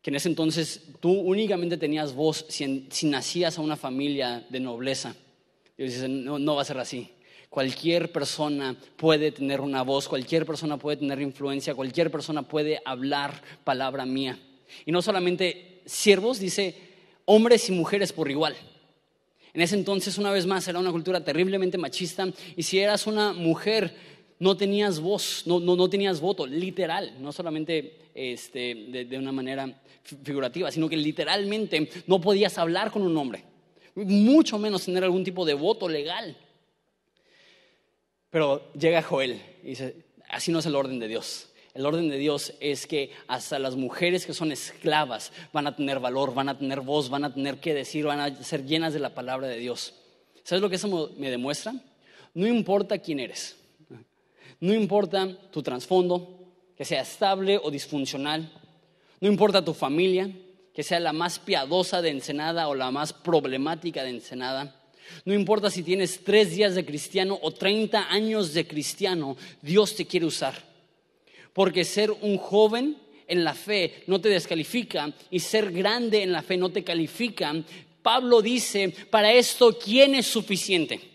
Que 0.00 0.10
en 0.10 0.16
ese 0.16 0.28
entonces 0.28 0.82
tú 1.00 1.12
únicamente 1.12 1.76
tenías 1.76 2.14
voz 2.14 2.46
si, 2.48 2.66
nacías 3.04 3.58
a 3.58 3.60
una 3.60 3.76
familia 3.76 4.44
de 4.48 4.58
nobleza. 4.58 5.14
Dios 5.76 5.92
dice, 5.92 6.08
no, 6.08 6.38
no 6.38 6.56
va 6.56 6.62
a 6.62 6.64
ser 6.64 6.78
así. 6.78 7.10
Cualquier 7.52 8.10
persona 8.10 8.74
puede 8.96 9.30
tener 9.30 9.60
una 9.60 9.82
voz, 9.82 10.08
cualquier 10.08 10.46
persona 10.46 10.78
puede 10.78 10.96
tener 10.96 11.20
influencia, 11.20 11.74
cualquier 11.74 12.10
persona 12.10 12.40
puede 12.48 12.80
hablar 12.82 13.42
palabra 13.62 14.06
mía. 14.06 14.38
Y 14.86 14.90
no 14.90 15.02
solamente 15.02 15.82
siervos, 15.84 16.38
dice 16.38 16.74
hombres 17.26 17.68
y 17.68 17.72
mujeres 17.72 18.10
por 18.10 18.30
igual. 18.30 18.56
En 19.52 19.60
ese 19.60 19.74
entonces, 19.74 20.16
una 20.16 20.32
vez 20.32 20.46
más, 20.46 20.66
era 20.66 20.78
una 20.78 20.92
cultura 20.92 21.22
terriblemente 21.22 21.76
machista 21.76 22.26
y 22.56 22.62
si 22.62 22.78
eras 22.78 23.06
una 23.06 23.34
mujer, 23.34 23.94
no 24.38 24.56
tenías 24.56 24.98
voz, 24.98 25.42
no, 25.44 25.60
no, 25.60 25.90
tenías 25.90 26.22
voto, 26.22 26.46
literal, 26.46 27.16
no 27.20 27.32
solamente 27.32 27.98
este, 28.14 28.74
de, 28.88 29.04
de 29.04 29.18
una 29.18 29.30
manera 29.30 29.78
figurativa, 30.24 30.72
sino 30.72 30.88
que 30.88 30.96
literalmente 30.96 31.90
no 32.06 32.18
podías 32.18 32.56
hablar 32.56 32.90
con 32.90 33.02
un 33.02 33.14
hombre, 33.14 33.44
mucho 33.94 34.58
menos 34.58 34.86
tener 34.86 35.04
algún 35.04 35.22
tipo 35.22 35.44
de 35.44 35.52
voto 35.52 35.86
legal. 35.86 36.34
Pero 38.32 38.72
llega 38.72 39.02
Joel 39.02 39.42
y 39.62 39.68
dice, 39.68 39.94
así 40.30 40.50
no 40.50 40.60
es 40.60 40.66
el 40.66 40.74
orden 40.74 40.98
de 40.98 41.06
Dios. 41.06 41.50
El 41.74 41.84
orden 41.84 42.08
de 42.08 42.16
Dios 42.16 42.54
es 42.60 42.86
que 42.86 43.10
hasta 43.28 43.58
las 43.58 43.76
mujeres 43.76 44.24
que 44.24 44.32
son 44.32 44.52
esclavas 44.52 45.32
van 45.52 45.66
a 45.66 45.76
tener 45.76 46.00
valor, 46.00 46.32
van 46.32 46.48
a 46.48 46.58
tener 46.58 46.80
voz, 46.80 47.10
van 47.10 47.24
a 47.24 47.34
tener 47.34 47.60
que 47.60 47.74
decir, 47.74 48.06
van 48.06 48.20
a 48.20 48.42
ser 48.42 48.64
llenas 48.64 48.94
de 48.94 49.00
la 49.00 49.14
palabra 49.14 49.48
de 49.48 49.58
Dios. 49.58 49.94
¿Sabes 50.44 50.62
lo 50.62 50.70
que 50.70 50.76
eso 50.76 51.10
me 51.18 51.30
demuestra? 51.30 51.74
No 52.32 52.46
importa 52.46 52.98
quién 52.98 53.20
eres, 53.20 53.54
no 54.60 54.72
importa 54.72 55.28
tu 55.50 55.62
trasfondo, 55.62 56.38
que 56.74 56.86
sea 56.86 57.02
estable 57.02 57.60
o 57.62 57.70
disfuncional, 57.70 58.50
no 59.20 59.28
importa 59.28 59.62
tu 59.62 59.74
familia, 59.74 60.30
que 60.72 60.82
sea 60.82 61.00
la 61.00 61.12
más 61.12 61.38
piadosa 61.38 62.00
de 62.00 62.08
Ensenada 62.08 62.68
o 62.68 62.74
la 62.74 62.90
más 62.90 63.12
problemática 63.12 64.02
de 64.02 64.10
Ensenada, 64.10 64.81
no 65.24 65.34
importa 65.34 65.70
si 65.70 65.82
tienes 65.82 66.22
tres 66.24 66.50
días 66.50 66.74
de 66.74 66.84
cristiano 66.84 67.38
o 67.42 67.50
30 67.50 68.10
años 68.10 68.54
de 68.54 68.66
cristiano, 68.66 69.36
Dios 69.60 69.94
te 69.94 70.06
quiere 70.06 70.26
usar. 70.26 70.54
Porque 71.52 71.84
ser 71.84 72.10
un 72.10 72.38
joven 72.38 72.96
en 73.26 73.44
la 73.44 73.54
fe 73.54 74.02
no 74.06 74.20
te 74.20 74.28
descalifica 74.28 75.12
y 75.30 75.40
ser 75.40 75.70
grande 75.70 76.22
en 76.22 76.32
la 76.32 76.42
fe 76.42 76.56
no 76.56 76.70
te 76.70 76.82
califica. 76.82 77.54
Pablo 78.02 78.42
dice, 78.42 78.88
para 79.10 79.32
esto, 79.32 79.78
¿quién 79.78 80.14
es 80.14 80.26
suficiente? 80.26 81.11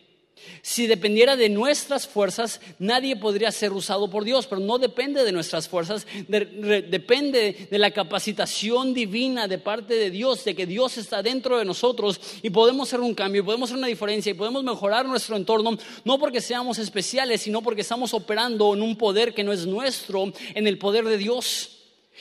Si 0.61 0.87
dependiera 0.87 1.35
de 1.35 1.49
nuestras 1.49 2.07
fuerzas, 2.07 2.59
nadie 2.79 3.15
podría 3.15 3.51
ser 3.51 3.73
usado 3.73 4.09
por 4.09 4.23
Dios, 4.23 4.47
pero 4.47 4.61
no 4.61 4.77
depende 4.77 5.23
de 5.23 5.31
nuestras 5.31 5.67
fuerzas, 5.67 6.07
depende 6.27 7.67
de 7.69 7.79
la 7.79 7.91
capacitación 7.91 8.93
divina 8.93 9.47
de 9.47 9.57
parte 9.57 9.93
de 9.95 10.11
Dios, 10.11 10.43
de 10.43 10.55
que 10.55 10.65
Dios 10.65 10.97
está 10.97 11.21
dentro 11.21 11.57
de 11.57 11.65
nosotros 11.65 12.19
y 12.41 12.49
podemos 12.49 12.89
hacer 12.89 12.99
un 12.99 13.15
cambio, 13.15 13.45
podemos 13.45 13.69
hacer 13.69 13.77
una 13.77 13.87
diferencia 13.87 14.31
y 14.31 14.35
podemos 14.35 14.63
mejorar 14.63 15.05
nuestro 15.05 15.35
entorno, 15.35 15.77
no 16.03 16.19
porque 16.19 16.41
seamos 16.41 16.79
especiales, 16.79 17.41
sino 17.41 17.61
porque 17.61 17.81
estamos 17.81 18.13
operando 18.13 18.73
en 18.73 18.81
un 18.81 18.95
poder 18.95 19.33
que 19.33 19.43
no 19.43 19.53
es 19.53 19.65
nuestro, 19.65 20.31
en 20.53 20.67
el 20.67 20.77
poder 20.77 21.05
de 21.05 21.17
Dios. 21.17 21.77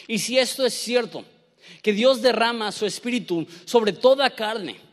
Y 0.09 0.19
si 0.19 0.39
esto 0.39 0.65
es 0.65 0.75
cierto, 0.75 1.25
que 1.83 1.93
Dios 1.93 2.23
derrama 2.23 2.73
su 2.73 2.87
espíritu 2.87 3.47
sobre 3.65 3.93
toda 3.93 4.31
carne, 4.31 4.86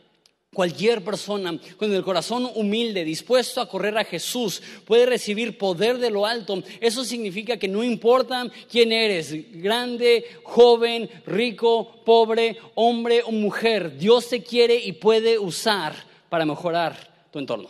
Cualquier 0.54 1.04
persona 1.04 1.58
con 1.76 1.92
el 1.92 2.02
corazón 2.02 2.48
humilde, 2.54 3.04
dispuesto 3.04 3.60
a 3.60 3.68
correr 3.68 3.98
a 3.98 4.04
Jesús, 4.04 4.62
puede 4.86 5.04
recibir 5.04 5.58
poder 5.58 5.98
de 5.98 6.10
lo 6.10 6.24
alto. 6.24 6.62
Eso 6.80 7.04
significa 7.04 7.58
que 7.58 7.68
no 7.68 7.84
importa 7.84 8.46
quién 8.70 8.92
eres, 8.92 9.34
grande, 9.60 10.24
joven, 10.44 11.10
rico, 11.26 12.02
pobre, 12.04 12.56
hombre 12.74 13.22
o 13.22 13.32
mujer, 13.32 13.98
Dios 13.98 14.28
te 14.28 14.42
quiere 14.42 14.76
y 14.76 14.92
puede 14.92 15.38
usar 15.38 15.94
para 16.28 16.46
mejorar 16.46 17.28
tu 17.30 17.38
entorno. 17.38 17.68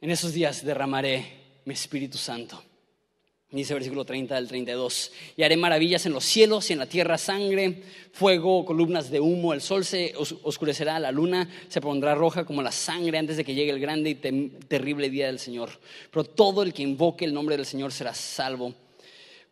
En 0.00 0.10
esos 0.10 0.32
días 0.34 0.64
derramaré 0.64 1.60
mi 1.64 1.72
Espíritu 1.72 2.18
Santo 2.18 2.62
Dice 3.54 3.72
versículo 3.72 4.04
30 4.04 4.36
al 4.36 4.48
32. 4.48 5.12
Y 5.36 5.44
haré 5.44 5.56
maravillas 5.56 6.04
en 6.06 6.12
los 6.12 6.24
cielos 6.24 6.68
y 6.68 6.72
en 6.72 6.80
la 6.80 6.86
tierra 6.86 7.16
sangre, 7.16 7.84
fuego, 8.12 8.64
columnas 8.64 9.10
de 9.10 9.20
humo. 9.20 9.52
El 9.52 9.60
sol 9.60 9.84
se 9.84 10.12
oscurecerá, 10.16 10.98
la 10.98 11.12
luna 11.12 11.48
se 11.68 11.80
pondrá 11.80 12.16
roja 12.16 12.44
como 12.44 12.62
la 12.62 12.72
sangre 12.72 13.16
antes 13.16 13.36
de 13.36 13.44
que 13.44 13.54
llegue 13.54 13.70
el 13.70 13.78
grande 13.78 14.10
y 14.10 14.14
terrible 14.16 15.08
día 15.08 15.26
del 15.26 15.38
Señor. 15.38 15.70
Pero 16.10 16.24
todo 16.24 16.64
el 16.64 16.74
que 16.74 16.82
invoque 16.82 17.24
el 17.24 17.32
nombre 17.32 17.56
del 17.56 17.64
Señor 17.64 17.92
será 17.92 18.12
salvo. 18.12 18.74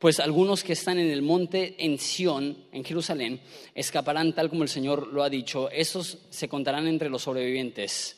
Pues 0.00 0.18
algunos 0.18 0.64
que 0.64 0.72
están 0.72 0.98
en 0.98 1.08
el 1.08 1.22
monte 1.22 1.76
en 1.78 1.96
Sión, 1.96 2.58
en 2.72 2.84
Jerusalén, 2.84 3.40
escaparán 3.72 4.34
tal 4.34 4.50
como 4.50 4.64
el 4.64 4.68
Señor 4.68 5.12
lo 5.12 5.22
ha 5.22 5.30
dicho. 5.30 5.70
Esos 5.70 6.18
se 6.28 6.48
contarán 6.48 6.88
entre 6.88 7.08
los 7.08 7.22
sobrevivientes 7.22 8.16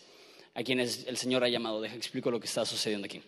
a 0.54 0.62
quienes 0.62 1.04
el 1.06 1.18
Señor 1.18 1.44
ha 1.44 1.48
llamado. 1.50 1.82
Deja 1.82 1.94
explico 1.94 2.30
lo 2.30 2.40
que 2.40 2.46
está 2.46 2.64
sucediendo 2.64 3.04
aquí. 3.04 3.20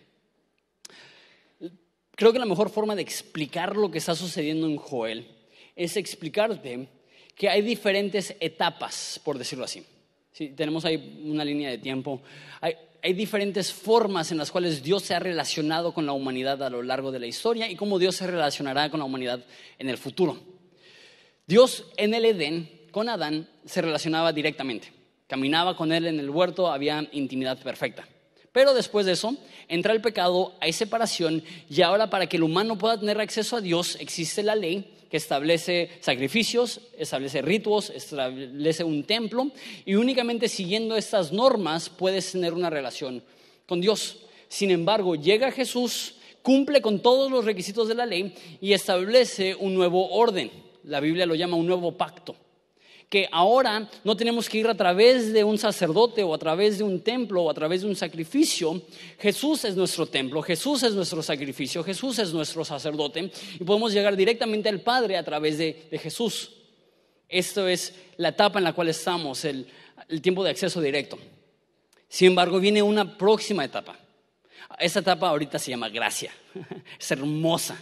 Creo 2.17 2.33
que 2.33 2.39
la 2.39 2.45
mejor 2.45 2.71
forma 2.71 2.95
de 2.95 3.03
explicar 3.03 3.77
lo 3.77 3.91
que 3.91 3.99
está 3.99 4.15
sucediendo 4.15 4.65
en 4.65 4.77
Joel 4.77 5.27
es 5.75 5.97
explicarte 5.97 6.89
que 7.35 7.47
hay 7.47 7.61
diferentes 7.61 8.35
etapas, 8.39 9.21
por 9.23 9.37
decirlo 9.37 9.65
así. 9.65 9.85
tenemos 10.55 10.83
ahí 10.83 11.21
una 11.23 11.45
línea 11.45 11.69
de 11.69 11.77
tiempo. 11.77 12.23
Hay, 12.59 12.73
hay, 13.03 13.13
diferentes 13.13 13.71
formas 13.71 14.31
en 14.31 14.39
las 14.39 14.49
cuales 14.49 14.81
Dios 14.81 15.03
se 15.03 15.13
ha 15.13 15.19
relacionado 15.19 15.93
con 15.93 16.07
la 16.07 16.13
humanidad 16.13 16.63
a 16.63 16.71
lo 16.71 16.81
largo 16.81 17.11
de 17.11 17.19
la 17.19 17.27
historia 17.27 17.69
y 17.69 17.75
cómo 17.75 17.99
Dios 17.99 18.15
se 18.15 18.25
relacionará 18.25 18.89
con 18.89 18.99
la 18.99 19.05
humanidad 19.05 19.45
en 19.77 19.87
el 19.87 19.99
futuro. 19.99 20.39
Dios 21.45 21.85
en 21.97 22.15
el 22.15 22.25
Edén, 22.25 22.87
con 22.89 23.09
Adán, 23.09 23.47
se 23.63 23.83
relacionaba 23.83 24.33
directamente. 24.33 24.91
Caminaba 25.27 25.77
con 25.77 25.91
él 25.91 26.07
en 26.07 26.19
el 26.19 26.31
huerto, 26.31 26.71
había 26.71 27.07
intimidad 27.11 27.61
perfecta. 27.61 28.07
Pero 28.57 28.73
después 28.73 29.05
de 29.05 29.11
eso, 29.11 29.37
entra 29.67 29.93
el 29.93 30.01
pecado, 30.01 30.55
hay 30.59 30.73
separación 30.73 31.43
y 31.69 31.83
ahora 31.83 32.09
para 32.09 32.25
que 32.25 32.37
el 32.37 32.43
humano 32.43 32.75
pueda 32.75 32.99
tener 32.99 33.21
acceso 33.21 33.55
a 33.55 33.61
Dios 33.61 33.95
existe 33.99 34.41
la 34.41 34.55
ley 34.55 34.95
que 35.11 35.17
establece 35.17 35.91
sacrificios, 35.99 36.81
establece 36.97 37.43
ritos, 37.43 37.91
establece 37.91 38.83
un 38.83 39.03
templo 39.03 39.51
y 39.85 39.93
únicamente 39.93 40.49
siguiendo 40.49 40.97
estas 40.97 41.31
normas 41.31 41.87
puedes 41.87 42.31
tener 42.31 42.55
una 42.55 42.71
relación 42.71 43.21
con 43.67 43.79
Dios. 43.79 44.21
Sin 44.47 44.71
embargo, 44.71 45.13
llega 45.13 45.51
Jesús, 45.51 46.15
cumple 46.41 46.81
con 46.81 46.99
todos 47.03 47.29
los 47.29 47.45
requisitos 47.45 47.87
de 47.87 47.93
la 47.93 48.07
ley 48.07 48.33
y 48.59 48.73
establece 48.73 49.53
un 49.53 49.75
nuevo 49.75 50.09
orden. 50.09 50.49
La 50.83 50.99
Biblia 50.99 51.27
lo 51.27 51.35
llama 51.35 51.57
un 51.57 51.67
nuevo 51.67 51.95
pacto 51.95 52.35
que 53.09 53.27
ahora 53.31 53.89
no 54.03 54.17
tenemos 54.17 54.49
que 54.49 54.57
ir 54.57 54.67
a 54.67 54.75
través 54.75 55.31
de 55.31 55.43
un 55.43 55.57
sacerdote 55.57 56.23
o 56.23 56.33
a 56.33 56.37
través 56.37 56.77
de 56.77 56.83
un 56.83 57.01
templo 57.01 57.43
o 57.43 57.49
a 57.49 57.53
través 57.53 57.81
de 57.81 57.87
un 57.87 57.95
sacrificio. 57.95 58.81
Jesús 59.17 59.63
es 59.63 59.75
nuestro 59.75 60.07
templo, 60.07 60.41
Jesús 60.41 60.83
es 60.83 60.93
nuestro 60.93 61.23
sacrificio, 61.23 61.83
Jesús 61.83 62.19
es 62.19 62.33
nuestro 62.33 62.65
sacerdote 62.65 63.31
y 63.59 63.63
podemos 63.63 63.93
llegar 63.93 64.15
directamente 64.17 64.67
al 64.67 64.81
Padre 64.81 65.17
a 65.17 65.23
través 65.23 65.57
de, 65.57 65.87
Jesús. 66.01 66.51
Esto 67.29 67.67
es 67.67 67.93
la 68.17 68.29
etapa 68.29 68.59
en 68.59 68.65
la 68.65 68.73
cual 68.73 68.89
estamos, 68.89 69.45
el, 69.45 69.67
el 70.09 70.21
tiempo 70.21 70.43
de 70.43 70.51
acceso 70.51 70.81
directo. 70.81 71.17
Sin 72.09 72.29
embargo, 72.29 72.59
viene 72.59 72.81
una 72.81 73.17
próxima 73.17 73.63
etapa. 73.63 73.97
Esta 74.79 74.99
etapa 74.99 75.29
ahorita 75.29 75.59
se 75.59 75.71
llama 75.71 75.89
gracia. 75.89 76.31
Es 76.99 77.11
hermosa 77.11 77.77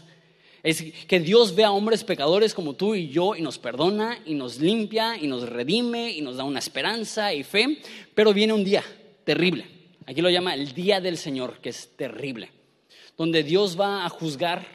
es 0.66 0.82
que 1.06 1.20
Dios 1.20 1.54
ve 1.54 1.64
a 1.64 1.72
hombres 1.72 2.04
pecadores 2.04 2.56
como 2.56 2.74
tú 2.74 2.96
y 2.96 3.10
yo 3.10 3.36
y 3.36 3.42
nos 3.42 3.60
perdona 3.60 4.18
y 4.26 4.34
nos 4.34 4.60
limpia 4.60 5.16
y 5.16 5.28
nos 5.28 5.48
redime 5.48 6.12
y 6.12 6.22
nos 6.22 6.38
da 6.38 6.44
una 6.44 6.58
esperanza 6.58 7.32
y 7.36 7.44
fe, 7.44 7.78
pero 8.16 8.34
viene 8.34 8.52
un 8.52 8.64
día 8.64 8.84
terrible. 9.24 9.68
Aquí 10.08 10.22
lo 10.22 10.30
llama 10.32 10.56
el 10.56 10.74
día 10.74 11.00
del 11.00 11.20
Señor, 11.20 11.60
que 11.62 11.70
es 11.70 11.96
terrible, 11.96 12.50
donde 13.16 13.44
Dios 13.44 13.80
va 13.80 14.06
a 14.06 14.10
juzgar 14.10 14.66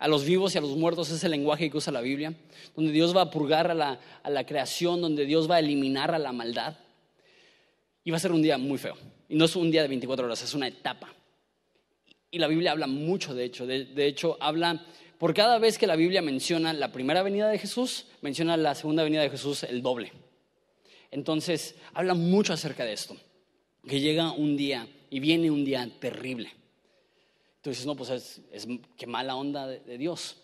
a 0.00 0.08
los 0.08 0.24
vivos 0.24 0.52
y 0.54 0.58
a 0.58 0.62
los 0.62 0.76
muertos, 0.76 1.10
es 1.10 1.22
el 1.22 1.30
lenguaje 1.30 1.70
que 1.70 1.76
usa 1.76 1.92
la 1.92 2.00
Biblia, 2.00 2.34
donde 2.74 2.90
Dios 2.90 3.16
va 3.16 3.22
a 3.22 3.30
purgar 3.30 3.70
a 3.70 3.74
la, 3.74 4.00
a 4.24 4.30
la 4.30 4.44
creación, 4.44 5.00
donde 5.00 5.26
Dios 5.26 5.48
va 5.48 5.56
a 5.56 5.58
eliminar 5.60 6.12
a 6.12 6.18
la 6.18 6.32
maldad. 6.32 6.76
Y 8.02 8.10
va 8.10 8.16
a 8.16 8.20
ser 8.20 8.32
un 8.32 8.42
día 8.42 8.58
muy 8.58 8.78
feo. 8.78 8.96
Y 9.28 9.36
no 9.36 9.44
es 9.44 9.54
un 9.54 9.70
día 9.70 9.82
de 9.82 9.88
24 9.88 10.26
horas, 10.26 10.42
es 10.42 10.54
una 10.54 10.66
etapa. 10.66 11.14
Y 12.32 12.38
la 12.38 12.48
Biblia 12.48 12.72
habla 12.72 12.86
mucho, 12.86 13.34
de 13.34 13.44
hecho. 13.44 13.66
De, 13.66 13.84
de 13.84 14.06
hecho, 14.06 14.38
habla 14.40 14.86
por 15.20 15.34
cada 15.34 15.58
vez 15.58 15.76
que 15.76 15.86
la 15.86 15.96
Biblia 15.96 16.22
menciona 16.22 16.72
la 16.72 16.92
primera 16.92 17.22
venida 17.22 17.50
de 17.50 17.58
Jesús, 17.58 18.06
menciona 18.22 18.56
la 18.56 18.74
segunda 18.74 19.02
venida 19.02 19.20
de 19.20 19.28
Jesús 19.28 19.64
el 19.64 19.82
doble. 19.82 20.12
Entonces, 21.10 21.74
habla 21.92 22.14
mucho 22.14 22.54
acerca 22.54 22.86
de 22.86 22.94
esto, 22.94 23.18
que 23.86 24.00
llega 24.00 24.32
un 24.32 24.56
día 24.56 24.88
y 25.10 25.20
viene 25.20 25.50
un 25.50 25.62
día 25.62 25.86
terrible. 26.00 26.50
Entonces, 27.56 27.84
no, 27.84 27.96
pues 27.96 28.08
es, 28.08 28.40
es 28.50 28.66
qué 28.96 29.06
mala 29.06 29.36
onda 29.36 29.66
de, 29.66 29.98
Dios. 29.98 30.38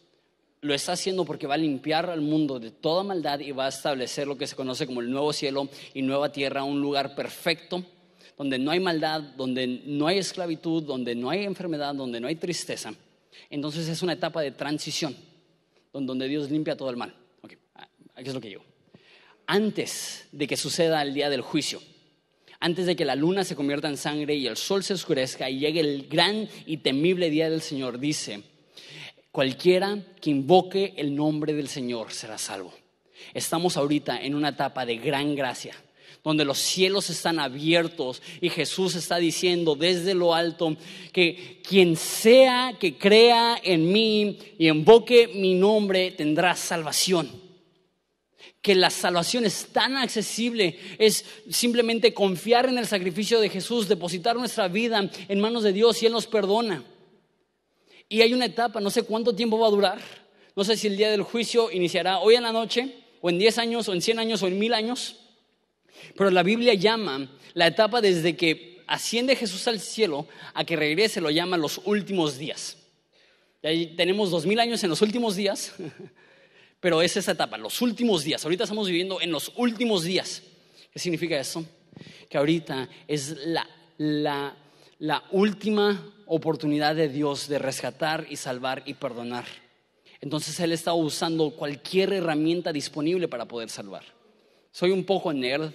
Lo 0.61 0.75
está 0.75 0.93
haciendo 0.93 1.25
porque 1.25 1.47
va 1.47 1.55
a 1.55 1.57
limpiar 1.57 2.11
al 2.11 2.21
mundo 2.21 2.61
de 2.61 2.71
toda 2.71 3.03
maldad 3.03 3.41
y 3.41 3.53
va 3.53 3.65
a 3.65 3.71
establecer 3.71 4.27
lo 4.27 4.37
que 4.37 4.47
se 4.47 4.57
conoce 4.57 4.87
como 4.87 5.01
el 5.01 5.11
nuevo 5.11 5.33
cielo 5.33 5.71
y 5.95 6.03
nueva 6.03 6.33
tierra, 6.33 6.65
un 6.65 6.83
lugar 6.83 7.15
perfecto 7.15 7.83
donde 8.37 8.59
no 8.59 8.73
hay 8.73 8.81
maldad, 8.81 9.23
donde 9.23 9.67
no 9.87 10.07
hay 10.07 10.19
esclavitud, 10.19 10.83
donde 10.83 11.15
no 11.15 11.31
hay 11.31 11.45
enfermedad, 11.45 11.95
donde 11.95 12.21
no 12.21 12.29
hay 12.29 12.37
tristeza. 12.37 12.93
Entonces 13.51 13.89
es 13.89 14.03
una 14.03 14.15
etapa 14.15 14.41
de 14.41 14.51
transición, 14.51 15.17
donde 15.93 16.29
Dios 16.29 16.51
limpia 16.51 16.77
todo 16.77 16.91
el 16.91 16.97
mal. 16.97 17.15
aquí 18.15 18.29
es 18.29 18.35
lo 18.35 18.41
que 18.41 18.51
yo. 18.51 18.61
Antes 19.47 20.27
de 20.33 20.47
que 20.47 20.57
suceda 20.57 21.03
el 21.03 21.15
día 21.15 21.31
del 21.31 21.41
juicio, 21.41 21.81
antes 22.59 22.87
de 22.87 22.97
que 22.97 23.05
la 23.05 23.15
luna 23.15 23.45
se 23.45 23.55
convierta 23.55 23.89
en 23.89 23.97
sangre 23.97 24.35
y 24.35 24.47
el 24.47 24.57
sol 24.57 24.83
se 24.83 24.95
oscurezca 24.95 25.49
y 25.49 25.59
llegue 25.59 25.81
el 25.81 26.09
gran 26.09 26.49
y 26.67 26.79
temible 26.79 27.31
día 27.31 27.49
del 27.49 27.61
Señor, 27.61 27.99
dice, 27.99 28.43
cualquiera 29.31 29.99
que 30.21 30.31
invoque 30.31 30.95
el 30.97 31.15
nombre 31.15 31.53
del 31.55 31.69
Señor 31.69 32.13
será 32.13 32.39
salvo. 32.39 32.75
Estamos 33.35 33.77
ahorita 33.77 34.21
en 34.21 34.35
una 34.35 34.51
etapa 34.51 34.85
de 34.85 34.97
gran 34.97 35.35
gracia 35.35 35.75
donde 36.27 36.45
los 36.45 36.59
cielos 36.59 37.09
están 37.09 37.39
abiertos 37.39 38.21
y 38.41 38.51
Jesús 38.51 38.97
está 38.97 39.19
diciendo 39.19 39.77
desde 39.77 40.13
lo 40.13 40.35
alto 40.35 40.77
que 41.13 41.61
quien 41.63 41.95
sea 41.95 42.75
que 42.81 42.99
crea 42.99 43.57
en 43.63 43.93
mí 43.93 44.37
y 44.59 44.67
invoque 44.67 45.29
mi 45.29 45.55
nombre 45.55 46.11
tendrá 46.11 46.57
salvación. 46.57 47.31
Que 48.61 48.75
la 48.75 48.91
salvación 48.91 49.45
es 49.45 49.67
tan 49.67 49.97
accesible, 49.97 50.77
es 50.99 51.25
simplemente 51.49 52.13
confiar 52.13 52.69
en 52.69 52.79
el 52.79 52.89
sacrificio 52.89 53.39
de 53.39 53.49
Jesús, 53.49 53.87
depositar 53.87 54.35
nuestra 54.35 54.67
vida 54.67 55.09
en 55.29 55.41
manos 55.41 55.63
de 55.63 55.73
Dios 55.73 56.03
y 56.03 56.07
Él 56.07 56.13
nos 56.13 56.27
perdona. 56.27 56.83
Y 58.09 58.23
hay 58.23 58.35
una 58.35 58.47
etapa, 58.47 58.81
no 58.81 58.91
sé 58.91 59.05
cuánto 59.05 59.33
tiempo 59.33 59.61
va 59.61 59.69
a 59.69 59.71
durar, 59.71 60.01
no 60.57 60.65
sé 60.65 60.77
si 60.77 60.89
el 60.89 60.97
día 60.97 61.09
del 61.09 61.23
juicio 61.23 61.71
iniciará 61.71 62.19
hoy 62.19 62.35
en 62.35 62.43
la 62.43 62.51
noche, 62.51 62.97
o 63.21 63.31
en 63.31 63.39
10 63.39 63.59
años, 63.59 63.89
o 63.89 63.93
en 63.93 64.03
100 64.03 64.19
años, 64.19 64.43
o 64.43 64.49
en 64.49 64.59
mil 64.59 64.75
años. 64.75 65.21
Pero 66.17 66.31
la 66.31 66.43
Biblia 66.43 66.75
llama 66.75 67.29
la 67.55 67.67
etapa 67.67 68.01
desde 68.01 68.37
que 68.37 68.83
asciende 68.87 69.37
Jesús 69.37 69.67
al 69.69 69.81
cielo 69.81 70.27
a 70.55 70.65
que 70.65 70.77
regrese, 70.77 71.21
lo 71.21 71.31
llama 71.31 71.57
los 71.57 71.81
últimos 71.85 72.39
días. 72.39 72.79
Tenemos 73.97 74.31
dos 74.31 74.47
mil 74.47 74.61
años 74.61 74.83
en 74.85 74.91
los 74.91 75.03
últimos 75.03 75.35
días, 75.35 75.75
pero 76.81 77.03
es 77.03 77.17
esa 77.17 77.33
etapa, 77.33 77.59
los 77.59 77.83
últimos 77.83 78.23
días. 78.23 78.45
Ahorita 78.45 78.65
estamos 78.65 78.87
viviendo 78.87 79.21
en 79.21 79.33
los 79.33 79.53
últimos 79.57 80.05
días. 80.05 80.43
¿Qué 80.93 80.99
significa 80.99 81.39
eso? 81.39 81.65
Que 82.29 82.39
ahorita 82.39 82.89
es 83.09 83.37
la, 83.47 83.69
la, 83.99 84.57
la 84.99 85.25
última 85.33 86.13
oportunidad 86.27 86.95
de 86.95 87.09
Dios 87.09 87.49
de 87.49 87.59
rescatar 87.59 88.27
y 88.31 88.37
salvar 88.37 88.83
y 88.87 88.95
perdonar. 88.95 89.47
Entonces 90.21 90.59
Él 90.61 90.73
está 90.73 90.93
usando 90.95 91.51
cualquier 91.51 92.13
herramienta 92.13 92.73
disponible 92.73 93.29
para 93.29 93.47
poder 93.47 93.69
salvar. 93.69 94.05
Soy 94.71 94.91
un 94.91 95.05
poco 95.05 95.33
nerd, 95.33 95.73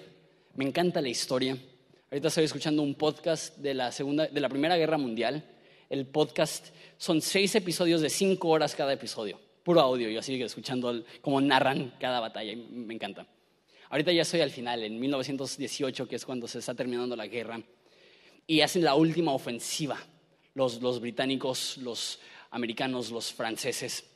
me 0.56 0.66
encanta 0.66 1.02
la 1.02 1.10
historia. 1.10 1.58
Ahorita 2.10 2.28
estoy 2.28 2.44
escuchando 2.44 2.82
un 2.82 2.96
podcast 2.96 3.58
de 3.58 3.74
la, 3.74 3.92
segunda, 3.92 4.28
de 4.28 4.42
la 4.42 4.50
Primera 4.50 4.76
Guerra 4.76 4.98
Mundial. 4.98 5.44
El 5.90 6.06
podcast 6.06 6.68
son 6.98 7.22
seis 7.22 7.56
episodios 7.56 8.02
de 8.02 8.10
cinco 8.10 8.50
horas 8.50 8.76
cada 8.76 8.92
episodio. 8.94 9.40
Puro 9.64 9.80
audio, 9.80 10.10
yo 10.10 10.20
así 10.20 10.42
escuchando 10.42 11.04
cómo 11.22 11.40
narran 11.40 11.94
cada 12.00 12.20
batalla. 12.20 12.54
Me 12.70 12.94
encanta. 12.94 13.26
Ahorita 13.90 14.12
ya 14.12 14.24
estoy 14.24 14.42
al 14.42 14.52
final, 14.52 14.84
en 14.84 15.00
1918, 15.00 16.08
que 16.08 16.16
es 16.16 16.26
cuando 16.26 16.48
se 16.48 16.60
está 16.60 16.74
terminando 16.74 17.16
la 17.16 17.28
guerra. 17.28 17.62
Y 18.48 18.62
hacen 18.62 18.84
la 18.84 18.96
última 18.96 19.34
ofensiva. 19.34 19.98
Los, 20.54 20.82
los 20.82 21.00
británicos, 21.00 21.78
los 21.78 22.20
americanos, 22.50 23.10
los 23.10 23.32
franceses. 23.32 24.11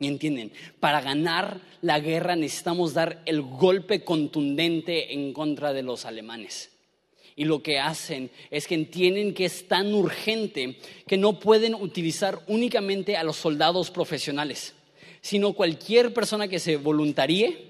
Y 0.00 0.06
entienden, 0.06 0.52
para 0.78 1.00
ganar 1.00 1.60
la 1.82 1.98
guerra 1.98 2.36
necesitamos 2.36 2.94
dar 2.94 3.22
el 3.26 3.42
golpe 3.42 4.04
contundente 4.04 5.12
en 5.12 5.32
contra 5.32 5.72
de 5.72 5.82
los 5.82 6.04
alemanes. 6.04 6.70
Y 7.34 7.44
lo 7.44 7.62
que 7.62 7.78
hacen 7.78 8.30
es 8.50 8.66
que 8.66 8.74
entienden 8.74 9.34
que 9.34 9.44
es 9.44 9.68
tan 9.68 9.94
urgente 9.94 10.78
que 11.06 11.16
no 11.16 11.38
pueden 11.38 11.74
utilizar 11.74 12.40
únicamente 12.48 13.16
a 13.16 13.22
los 13.22 13.36
soldados 13.36 13.90
profesionales, 13.90 14.74
sino 15.20 15.52
cualquier 15.52 16.12
persona 16.12 16.48
que 16.48 16.58
se 16.58 16.76
voluntaríe, 16.76 17.66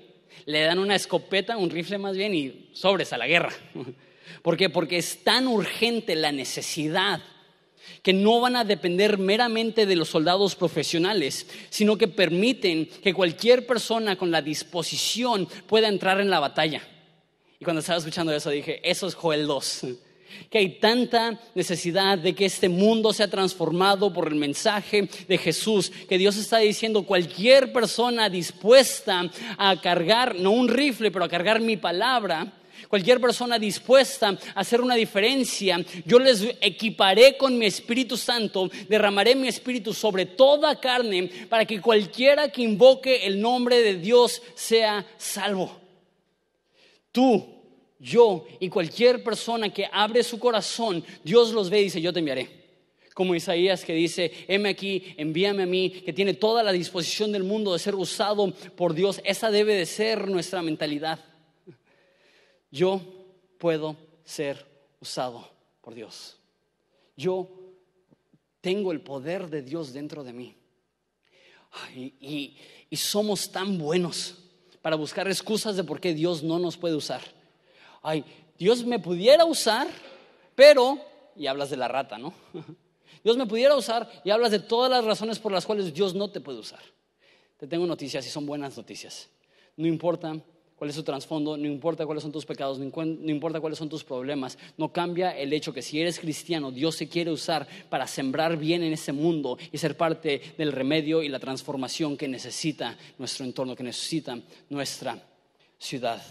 le 0.47 0.63
dan 0.63 0.79
una 0.79 0.95
escopeta, 0.95 1.59
un 1.59 1.69
rifle 1.69 1.99
más 1.99 2.17
bien, 2.17 2.35
y 2.35 2.71
sobres 2.73 3.13
a 3.13 3.19
la 3.19 3.27
guerra. 3.27 3.53
¿Por 4.43 4.57
qué? 4.57 4.71
Porque 4.71 4.97
es 4.97 5.23
tan 5.23 5.47
urgente 5.47 6.15
la 6.15 6.33
necesidad 6.33 7.21
que 8.03 8.13
no 8.13 8.41
van 8.41 8.57
a 8.57 8.65
depender 8.65 9.19
meramente 9.19 9.87
de 9.87 9.97
los 9.97 10.09
soldados 10.09 10.55
profesionales, 10.55 11.47
sino 11.71 11.97
que 11.97 12.09
permiten 12.09 12.87
que 12.87 13.15
cualquier 13.15 13.67
persona 13.67 14.17
con 14.17 14.31
la 14.31 14.43
disposición 14.43 15.49
pueda 15.67 15.89
entrar 15.89 16.21
en 16.21 16.31
la 16.31 16.41
batalla. 16.41 16.83
Y 17.61 17.65
cuando 17.65 17.81
estaba 17.81 17.99
escuchando 17.99 18.33
eso 18.33 18.51
dije, 18.51 18.81
eso 18.89 19.07
es 19.07 19.15
Joel 19.15 19.47
2. 19.47 19.87
Que 20.51 20.59
hay 20.59 20.79
tanta 20.79 21.41
necesidad 21.55 22.19
de 22.19 22.35
que 22.35 22.45
este 22.45 22.69
mundo 22.69 23.13
sea 23.13 23.29
transformado 23.29 24.13
por 24.13 24.29
el 24.29 24.37
mensaje 24.37 25.09
de 25.27 25.39
Jesús, 25.39 25.91
que 26.09 26.19
Dios 26.19 26.37
está 26.37 26.59
diciendo, 26.59 27.03
cualquier 27.03 27.73
persona 27.73 28.29
dispuesta 28.29 29.29
a 29.57 29.81
cargar, 29.81 30.37
no 30.37 30.51
un 30.51 30.69
rifle, 30.69 31.11
pero 31.11 31.25
a 31.25 31.29
cargar 31.29 31.61
mi 31.61 31.77
palabra, 31.77 32.58
cualquier 32.89 33.21
persona 33.21 33.59
dispuesta 33.59 34.29
a 34.55 34.61
hacer 34.61 34.81
una 34.81 34.95
diferencia, 34.95 35.85
yo 36.05 36.19
les 36.19 36.43
equiparé 36.61 37.37
con 37.37 37.57
mi 37.59 37.67
Espíritu 37.67 38.17
Santo, 38.17 38.71
derramaré 38.89 39.35
mi 39.35 39.49
Espíritu 39.49 39.95
sobre 39.95 40.27
toda 40.27 40.81
carne 40.81 41.31
para 41.49 41.65
que 41.65 41.81
cualquiera 41.81 42.51
que 42.51 42.63
invoque 42.63 43.27
el 43.27 43.41
nombre 43.41 43.81
de 43.83 43.97
Dios 43.97 44.43
sea 44.55 45.07
salvo. 45.17 45.81
Tú, 47.13 47.47
yo 47.99 48.47
y 48.61 48.69
cualquier 48.69 49.23
persona 49.23 49.73
que 49.73 49.89
abre 49.93 50.23
su 50.23 50.39
corazón, 50.39 51.05
Dios 51.23 51.53
los 51.53 51.71
ve 51.71 51.81
y 51.81 51.85
dice, 51.85 52.01
yo 52.01 52.13
te 52.13 52.21
enviaré 52.21 52.59
como 53.15 53.35
Isaías 53.35 53.85
que 53.85 53.95
dice, 53.95 54.31
heme 54.47 54.69
aquí, 54.69 55.03
envíame 55.17 55.65
a 55.65 55.67
mí, 55.67 55.91
que 55.91 56.13
tiene 56.13 56.35
toda 56.35 56.63
la 56.63 56.71
disposición 56.71 57.33
del 57.33 57.43
mundo 57.43 57.73
de 57.73 57.81
ser 57.81 57.97
usado 57.97 58.53
por 58.77 58.95
Dios. 58.95 59.21
Esa 59.25 59.51
debe 59.51 59.75
de 59.75 59.87
ser 59.87 60.29
nuestra 60.29 60.63
mentalidad 60.63 61.19
yo 62.71 63.01
puedo 63.59 63.97
ser 64.25 64.65
usado 65.01 65.49
por 65.81 65.95
Dios. 65.95 66.37
Yo 67.17 67.49
tengo 68.61 68.93
el 68.93 69.01
poder 69.01 69.49
de 69.49 69.63
Dios 69.63 69.93
dentro 69.93 70.25
de 70.25 70.33
mí. 70.33 70.55
y, 71.91 72.57
somos 72.97 73.53
tan 73.53 73.79
buenos 73.79 74.37
para 74.81 74.97
buscar 74.97 75.29
excusas 75.29 75.77
de 75.77 75.85
por 75.85 76.01
qué 76.01 76.15
Dios 76.15 76.43
no 76.43 76.59
nos 76.59 76.77
puede 76.77 76.95
usar. 76.95 77.21
Ay, 78.03 78.25
Dios 78.59 78.85
me 78.85 78.99
pudiera 78.99 79.45
usar, 79.45 79.87
pero, 80.55 80.99
y 81.37 81.47
hablas 81.47 81.71
de 81.71 81.77
la 81.77 81.89
rata, 81.89 82.19
¿no? 82.19 82.33
Dios 83.25 83.37
me 83.37 83.47
pudiera 83.47 83.77
usar 83.77 84.11
y 84.25 84.31
hablas 84.31 84.51
de 84.51 84.61
todas 84.61 84.91
las 84.91 85.05
razones 85.05 85.39
por 85.39 85.53
las 85.53 85.67
cuales 85.67 85.93
Dios 85.93 86.15
no 86.15 86.31
te 86.31 86.41
puede 86.41 86.59
usar. 86.59 86.81
Te 87.57 87.67
tengo 87.67 87.87
noticias 87.87 88.27
y 88.27 88.31
son 88.31 88.47
buenas 88.47 88.77
noticias. 88.77 89.29
No 89.77 89.87
importa 89.87 90.41
cuál 90.79 90.91
es 90.91 90.97
su 90.97 91.03
trasfondo, 91.03 91.57
no 91.57 91.67
importa 91.67 92.07
cuáles 92.07 92.23
son 92.23 92.31
tus 92.31 92.47
pecados, 92.47 92.79
no 92.79 92.85
importa 93.31 93.61
cuáles 93.61 93.79
son 93.79 93.89
tus 93.89 94.05
problemas, 94.05 94.57
no 94.77 94.93
cambia 94.93 95.37
el 95.37 95.53
hecho 95.53 95.73
que 95.73 95.83
si 95.83 96.01
eres 96.01 96.21
cristiano, 96.21 96.71
Dios 96.71 96.95
se 96.95 97.09
quiere 97.09 97.33
usar 97.33 97.67
para 97.91 98.07
sembrar 98.07 98.57
bien 98.57 98.85
en 98.85 98.93
ese 98.93 99.13
mundo 99.13 99.59
y 99.73 99.79
ser 99.79 99.97
parte 99.97 100.41
del 100.57 100.71
remedio 100.71 101.23
y 101.23 101.29
la 101.29 101.41
transformación 101.41 102.17
que 102.17 102.29
necesita 102.29 102.97
nuestro 103.19 103.45
entorno, 103.45 103.75
que 103.75 103.83
necesita 103.83 104.39
nuestra 104.71 105.21
ciudad. 105.79 106.23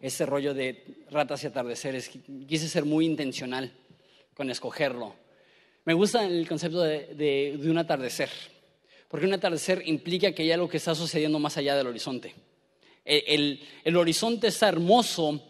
Ese 0.00 0.24
rollo 0.24 0.54
de 0.54 1.04
ratas 1.10 1.44
y 1.44 1.46
atardeceres, 1.46 2.10
quise 2.48 2.66
ser 2.66 2.86
muy 2.86 3.04
intencional 3.04 3.72
con 4.34 4.50
escogerlo. 4.50 5.14
Me 5.84 5.92
gusta 5.92 6.24
el 6.24 6.48
concepto 6.48 6.80
de 6.80 7.60
un 7.62 7.76
atardecer, 7.76 8.30
porque 9.08 9.26
un 9.26 9.34
atardecer 9.34 9.82
implica 9.84 10.32
que 10.32 10.42
hay 10.42 10.52
algo 10.52 10.68
que 10.68 10.78
está 10.78 10.94
sucediendo 10.94 11.38
más 11.38 11.58
allá 11.58 11.76
del 11.76 11.88
horizonte. 11.88 12.34
El, 13.04 13.60
horizonte 13.96 14.48
está 14.48 14.68
hermoso 14.68 15.42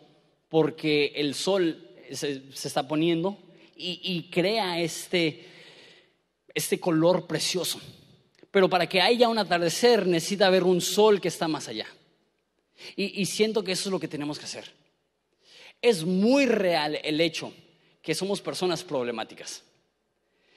porque 0.49 1.13
el 1.17 1.35
sol 1.35 1.91
se, 2.11 2.43
está 2.53 2.89
poniendo 2.89 3.39
y, 3.77 4.29
crea 4.31 4.81
este, 4.81 5.47
este 6.55 6.79
color 6.79 7.27
precioso. 7.27 7.81
Pero 8.51 8.69
para 8.69 8.89
que 8.89 9.01
haya 9.01 9.29
un 9.29 9.39
atardecer 9.39 10.07
necesita 10.07 10.47
haber 10.47 10.63
un 10.63 10.81
sol 10.81 11.21
que 11.21 11.29
está 11.29 11.49
más 11.49 11.69
allá. 11.69 11.87
Y, 12.97 13.27
siento 13.27 13.63
que 13.63 13.73
eso 13.73 13.89
es 13.89 13.93
lo 13.93 14.01
que 14.01 14.09
tenemos 14.09 14.39
que 14.39 14.45
hacer. 14.45 14.73
Es 15.81 16.05
muy 16.05 16.47
real 16.47 16.99
el 17.03 17.21
hecho 17.21 17.53
que 18.03 18.15
somos 18.15 18.41
personas 18.41 18.85
problemáticas. 18.85 19.63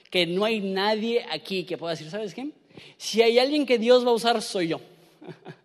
Que 0.09 0.25
no 0.25 0.45
hay 0.45 0.59
nadie 0.59 1.25
aquí 1.29 1.65
que 1.65 1.77
pueda 1.77 1.93
decir, 1.93 2.09
¿sabes 2.09 2.33
qué? 2.33 2.49
Si 2.97 3.21
hay 3.21 3.39
alguien 3.39 3.65
que 3.65 3.79
Dios 3.79 4.05
va 4.05 4.11
a 4.11 4.15
usar, 4.15 4.41
soy 4.41 4.69
yo. 4.69 4.81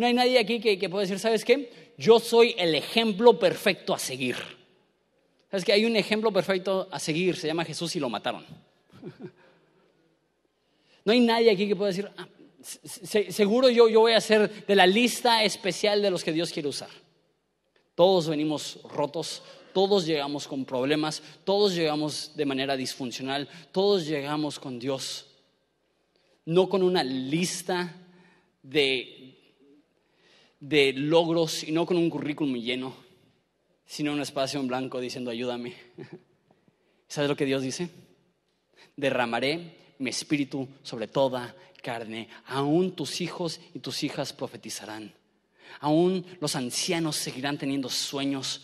No 0.00 0.06
hay 0.06 0.14
nadie 0.14 0.38
aquí 0.38 0.60
que, 0.60 0.88
pueda 0.88 1.02
decir, 1.02 1.18
¿sabes 1.18 1.44
qué? 1.44 1.92
Yo 1.98 2.20
soy 2.20 2.54
el 2.56 2.74
ejemplo 2.74 3.38
perfecto 3.38 3.92
a 3.92 3.98
seguir. 3.98 4.34
¿Sabes 5.50 5.62
que 5.62 5.74
hay 5.74 5.84
un 5.84 5.94
ejemplo 5.94 6.32
perfecto 6.32 6.88
a 6.90 6.98
seguir? 6.98 7.36
Se 7.36 7.46
llama 7.46 7.66
Jesús 7.66 7.94
y 7.96 8.00
lo 8.00 8.08
mataron. 8.08 8.46
No 11.02 11.12
hay 11.12 11.20
nadie 11.20 11.50
aquí 11.50 11.66
que 11.66 11.74
pueda 11.74 11.88
decir, 11.88 12.10
ah, 12.18 12.28
seguro 12.62 13.70
yo, 13.70 13.88
yo 13.88 14.00
voy 14.00 14.12
a 14.12 14.20
ser 14.20 14.66
de 14.66 14.76
la 14.76 14.86
lista 14.86 15.42
especial 15.44 16.02
de 16.02 16.10
los 16.10 16.22
que 16.22 16.32
Dios 16.32 16.52
quiere 16.52 16.68
usar. 16.68 16.90
Todos 17.94 18.28
venimos 18.28 18.78
rotos, 18.84 19.42
todos 19.72 20.04
llegamos 20.04 20.46
con 20.46 20.66
problemas, 20.66 21.22
todos 21.44 21.74
llegamos 21.74 22.32
de 22.36 22.44
manera 22.44 22.76
disfuncional, 22.76 23.48
todos 23.72 24.06
llegamos 24.06 24.58
con 24.58 24.78
Dios. 24.78 25.26
No 26.44 26.68
con 26.68 26.82
una 26.82 27.02
lista 27.02 27.96
de, 28.62 29.19
de 30.60 30.92
logros 30.92 31.64
y 31.64 31.72
no 31.72 31.86
con 31.86 31.96
un 31.96 32.10
currículum 32.10 32.54
lleno, 32.56 32.94
sino 33.86 34.12
un 34.12 34.20
espacio 34.20 34.60
en 34.60 34.68
blanco 34.68 35.00
diciendo 35.00 35.30
ayúdame. 35.30 35.74
¿Sabes 37.08 37.28
lo 37.28 37.36
que 37.36 37.46
Dios 37.46 37.62
dice? 37.62 37.88
Derramaré 38.94 39.94
mi 39.98 40.10
espíritu 40.10 40.68
sobre 40.82 41.08
toda 41.08 41.56
carne. 41.82 42.28
Aún 42.46 42.92
tus 42.94 43.20
hijos 43.20 43.60
y 43.74 43.80
tus 43.80 44.04
hijas 44.04 44.32
profetizarán. 44.32 45.12
Aún 45.80 46.24
los 46.40 46.54
ancianos 46.56 47.16
seguirán 47.16 47.58
teniendo 47.58 47.88
sueños. 47.88 48.62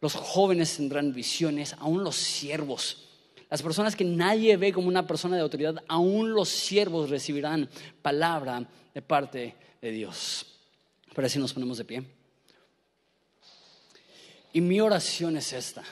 Los 0.00 0.14
jóvenes 0.14 0.76
tendrán 0.76 1.12
visiones. 1.12 1.74
Aún 1.78 2.04
los 2.04 2.16
siervos. 2.16 3.08
Las 3.50 3.62
personas 3.62 3.96
que 3.96 4.04
nadie 4.04 4.56
ve 4.56 4.72
como 4.72 4.88
una 4.88 5.06
persona 5.06 5.36
de 5.36 5.42
autoridad, 5.42 5.82
aún 5.88 6.32
los 6.32 6.48
siervos 6.48 7.10
recibirán 7.10 7.68
palabra 8.00 8.66
de 8.94 9.02
parte 9.02 9.54
de 9.80 9.90
Dios. 9.90 10.51
Pero 11.14 11.26
así 11.26 11.38
nos 11.38 11.52
ponemos 11.52 11.78
de 11.78 11.84
pie. 11.84 12.04
Y 14.52 14.60
mi 14.60 14.80
oración 14.80 15.36
es 15.36 15.52
esta. 15.52 15.82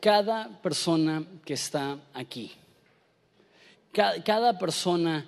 Cada 0.00 0.48
persona 0.62 1.24
que 1.44 1.54
está 1.54 1.98
aquí, 2.14 2.52
cada, 3.92 4.58
persona 4.58 5.26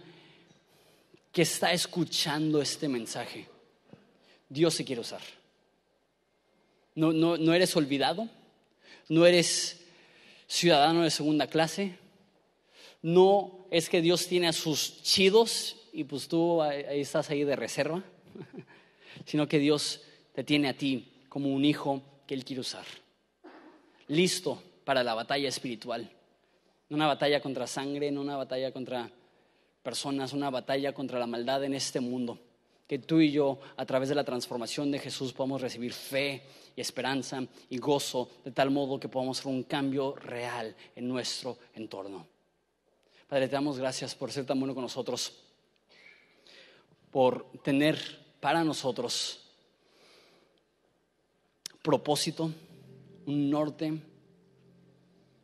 que 1.30 1.42
está 1.42 1.72
escuchando 1.72 2.62
este 2.62 2.88
mensaje, 2.88 3.46
Dios 4.48 4.74
se 4.74 4.84
quiere 4.84 5.02
usar. 5.02 5.20
No, 6.94 7.12
no 7.12 7.54
eres 7.54 7.76
olvidado, 7.76 8.28
no 9.08 9.26
eres 9.26 9.84
ciudadano 10.46 11.02
de 11.02 11.10
segunda 11.10 11.46
clase, 11.46 11.98
no 13.02 13.61
es 13.72 13.88
que 13.88 14.02
Dios 14.02 14.26
tiene 14.26 14.48
a 14.48 14.52
sus 14.52 15.02
chidos 15.02 15.76
y 15.94 16.04
pues 16.04 16.28
tú 16.28 16.60
ahí 16.60 17.00
estás 17.00 17.30
ahí 17.30 17.42
de 17.42 17.56
reserva, 17.56 18.04
sino 19.24 19.48
que 19.48 19.58
Dios 19.58 20.02
te 20.34 20.44
tiene 20.44 20.68
a 20.68 20.76
ti 20.76 21.24
como 21.30 21.48
un 21.48 21.64
hijo 21.64 22.02
que 22.26 22.34
Él 22.34 22.44
quiere 22.44 22.60
usar. 22.60 22.84
Listo 24.08 24.62
para 24.84 25.02
la 25.02 25.14
batalla 25.14 25.48
espiritual. 25.48 26.10
No 26.90 26.96
una 26.96 27.06
batalla 27.06 27.40
contra 27.40 27.66
sangre, 27.66 28.10
no 28.10 28.20
una 28.20 28.36
batalla 28.36 28.72
contra 28.72 29.10
personas, 29.82 30.34
una 30.34 30.50
batalla 30.50 30.92
contra 30.92 31.18
la 31.18 31.26
maldad 31.26 31.64
en 31.64 31.72
este 31.72 31.98
mundo. 31.98 32.38
Que 32.86 32.98
tú 32.98 33.20
y 33.20 33.32
yo, 33.32 33.58
a 33.78 33.86
través 33.86 34.10
de 34.10 34.14
la 34.14 34.24
transformación 34.24 34.90
de 34.90 34.98
Jesús, 34.98 35.32
podamos 35.32 35.62
recibir 35.62 35.94
fe 35.94 36.42
y 36.76 36.82
esperanza 36.82 37.42
y 37.70 37.78
gozo, 37.78 38.28
de 38.44 38.50
tal 38.50 38.70
modo 38.70 39.00
que 39.00 39.08
podamos 39.08 39.40
hacer 39.40 39.50
un 39.50 39.62
cambio 39.62 40.14
real 40.14 40.76
en 40.94 41.08
nuestro 41.08 41.56
entorno. 41.72 42.26
Padre, 43.32 43.48
te 43.48 43.54
damos 43.54 43.78
gracias 43.78 44.14
por 44.14 44.30
ser 44.30 44.44
tan 44.44 44.60
bueno 44.60 44.74
con 44.74 44.82
nosotros, 44.82 45.32
por 47.10 47.50
tener 47.62 47.98
para 48.40 48.62
nosotros 48.62 49.40
propósito, 51.80 52.52
un 53.24 53.48
norte, 53.48 53.94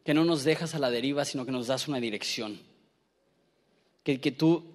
que 0.05 0.13
no 0.13 0.27
nos 0.27 0.45
dejas 0.45 0.75
a 0.75 0.79
la 0.79 0.91
deriva, 0.91 1.25
sino 1.25 1.47
que 1.47 1.51
nos 1.51 1.69
das 1.69 1.89
una 1.89 1.99
dirección. 1.99 2.61
Que, 4.03 4.21
que 4.21 4.33
tú 4.33 4.67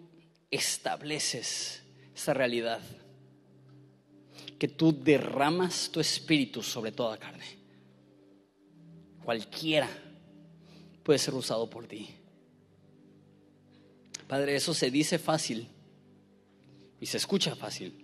estableces 0.49 1.83
esta 2.15 2.33
realidad. 2.33 2.81
Que 4.57 4.67
tú 4.67 4.91
derramas 4.91 5.91
tu 5.91 5.99
espíritu 5.99 6.63
sobre 6.63 6.91
toda 6.91 7.19
carne. 7.19 7.45
Cualquiera 9.23 9.87
puede 11.03 11.19
ser 11.19 11.35
usado 11.35 11.69
por 11.69 11.85
ti. 11.85 12.09
Padre, 14.33 14.55
eso 14.55 14.73
se 14.73 14.89
dice 14.89 15.19
fácil 15.19 15.67
y 16.99 17.05
se 17.05 17.17
escucha 17.17 17.55
fácil, 17.55 18.03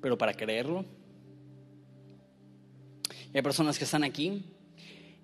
pero 0.00 0.18
para 0.18 0.34
creerlo, 0.34 0.84
hay 3.32 3.40
personas 3.40 3.78
que 3.78 3.84
están 3.84 4.02
aquí 4.02 4.42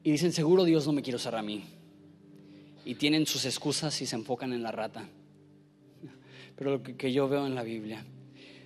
y 0.04 0.12
dicen, 0.12 0.30
seguro 0.30 0.62
Dios 0.62 0.86
no 0.86 0.92
me 0.92 1.02
quiere 1.02 1.16
usar 1.16 1.34
a 1.34 1.42
mí. 1.42 1.64
Y 2.84 2.94
tienen 2.94 3.26
sus 3.26 3.44
excusas 3.46 4.00
y 4.00 4.06
se 4.06 4.14
enfocan 4.14 4.52
en 4.52 4.62
la 4.62 4.70
rata. 4.70 5.08
Pero 6.54 6.70
lo 6.70 6.82
que, 6.84 7.12
yo 7.12 7.28
veo 7.28 7.44
en 7.44 7.56
la 7.56 7.64
Biblia 7.64 8.06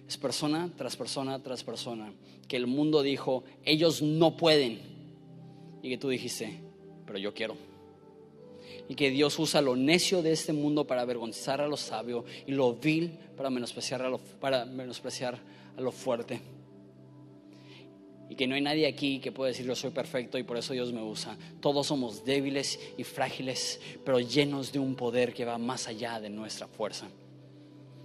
es 0.07 0.19
persona 0.19 0.71
tras 0.77 0.95
persona 0.95 1.43
tras 1.43 1.65
persona 1.65 2.13
que 2.47 2.59
el 2.59 2.67
mundo 2.67 3.03
dijo, 3.03 3.45
ellos 3.65 4.03
no 4.03 4.37
pueden. 4.37 4.79
Y 5.83 5.89
que 5.89 5.97
tú 5.97 6.11
dijiste, 6.11 6.61
pero 7.07 7.19
yo 7.19 7.33
quiero. 7.33 7.57
Y 8.89 8.95
que 8.95 9.11
Dios 9.11 9.39
usa 9.39 9.61
lo 9.61 9.77
necio 9.77 10.23
de 10.23 10.33
este 10.33 10.53
mundo 10.53 10.87
para 10.87 11.03
avergonzar 11.03 11.61
a 11.61 11.69
lo 11.69 11.77
sabio 11.77 12.25
y 12.47 12.53
lo 12.53 12.75
vil 12.75 13.19
para 13.37 13.51
menospreciar 13.51 14.03
a 14.03 14.09
lo, 14.09 14.19
para 14.19 14.65
menospreciar 14.65 15.39
a 15.77 15.91
fuerte 15.91 16.41
y 18.29 18.37
que 18.37 18.47
no 18.47 18.55
hay 18.55 18.61
nadie 18.61 18.87
aquí 18.87 19.19
que 19.19 19.33
pueda 19.33 19.49
decir 19.49 19.67
yo 19.67 19.75
soy 19.75 19.91
perfecto 19.91 20.39
y 20.39 20.43
por 20.43 20.57
eso 20.57 20.73
Dios 20.73 20.93
me 20.93 21.03
usa. 21.03 21.37
Todos 21.61 21.87
somos 21.87 22.25
débiles 22.25 22.81
y 22.97 23.05
frágiles, 23.05 23.81
pero 24.05 24.21
llenos 24.21 24.73
de 24.73 24.79
un 24.79 24.95
poder 24.95 25.35
que 25.35 25.45
va 25.45 25.59
más 25.59 25.89
allá 25.89 26.21
de 26.21 26.31
nuestra 26.31 26.67
fuerza. 26.67 27.07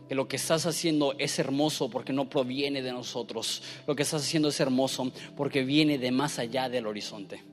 Que 0.07 0.15
lo 0.15 0.27
que 0.27 0.37
estás 0.37 0.65
haciendo 0.65 1.15
es 1.19 1.37
hermoso 1.39 1.89
porque 1.89 2.13
no 2.13 2.29
proviene 2.29 2.81
de 2.81 2.91
nosotros. 2.91 3.61
Lo 3.87 3.95
que 3.95 4.03
estás 4.03 4.23
haciendo 4.23 4.49
es 4.49 4.59
hermoso 4.59 5.11
porque 5.37 5.63
viene 5.63 5.97
de 5.97 6.11
más 6.11 6.39
allá 6.39 6.67
del 6.67 6.87
horizonte. 6.87 7.43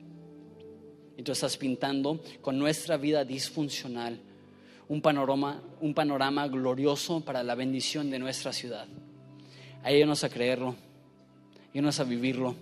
Y 1.17 1.23
tú 1.23 1.31
estás 1.31 1.57
pintando 1.57 2.21
con 2.41 2.57
nuestra 2.57 2.95
vida 2.95 3.25
disfuncional 3.25 4.19
un 4.87 5.01
panorama, 5.01 5.61
un 5.81 5.93
panorama 5.93 6.47
glorioso 6.47 7.19
para 7.21 7.43
la 7.43 7.55
bendición 7.55 8.09
de 8.09 8.19
nuestra 8.19 8.53
ciudad. 8.53 8.87
Ayúdanos 9.83 10.23
a 10.23 10.29
creerlo 10.29 10.75
Ayúdanos 11.77 11.99
a 11.99 12.03
vivirlo, 12.05 12.55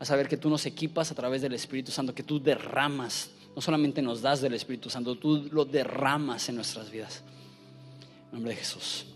a 0.00 0.04
saber 0.04 0.26
que 0.26 0.36
tú 0.36 0.50
nos 0.50 0.66
equipas 0.66 1.12
a 1.12 1.14
través 1.14 1.42
del 1.42 1.52
Espíritu 1.52 1.92
Santo, 1.92 2.12
que 2.12 2.24
tú 2.24 2.42
derramas, 2.42 3.30
no 3.54 3.62
solamente 3.62 4.02
nos 4.02 4.20
das 4.20 4.40
del 4.40 4.54
Espíritu 4.54 4.90
Santo, 4.90 5.16
tú 5.16 5.48
lo 5.52 5.64
derramas 5.64 6.48
en 6.48 6.56
nuestras 6.56 6.90
vidas. 6.90 7.22
En 8.26 8.32
nombre 8.32 8.50
de 8.50 8.56
Jesús. 8.56 9.09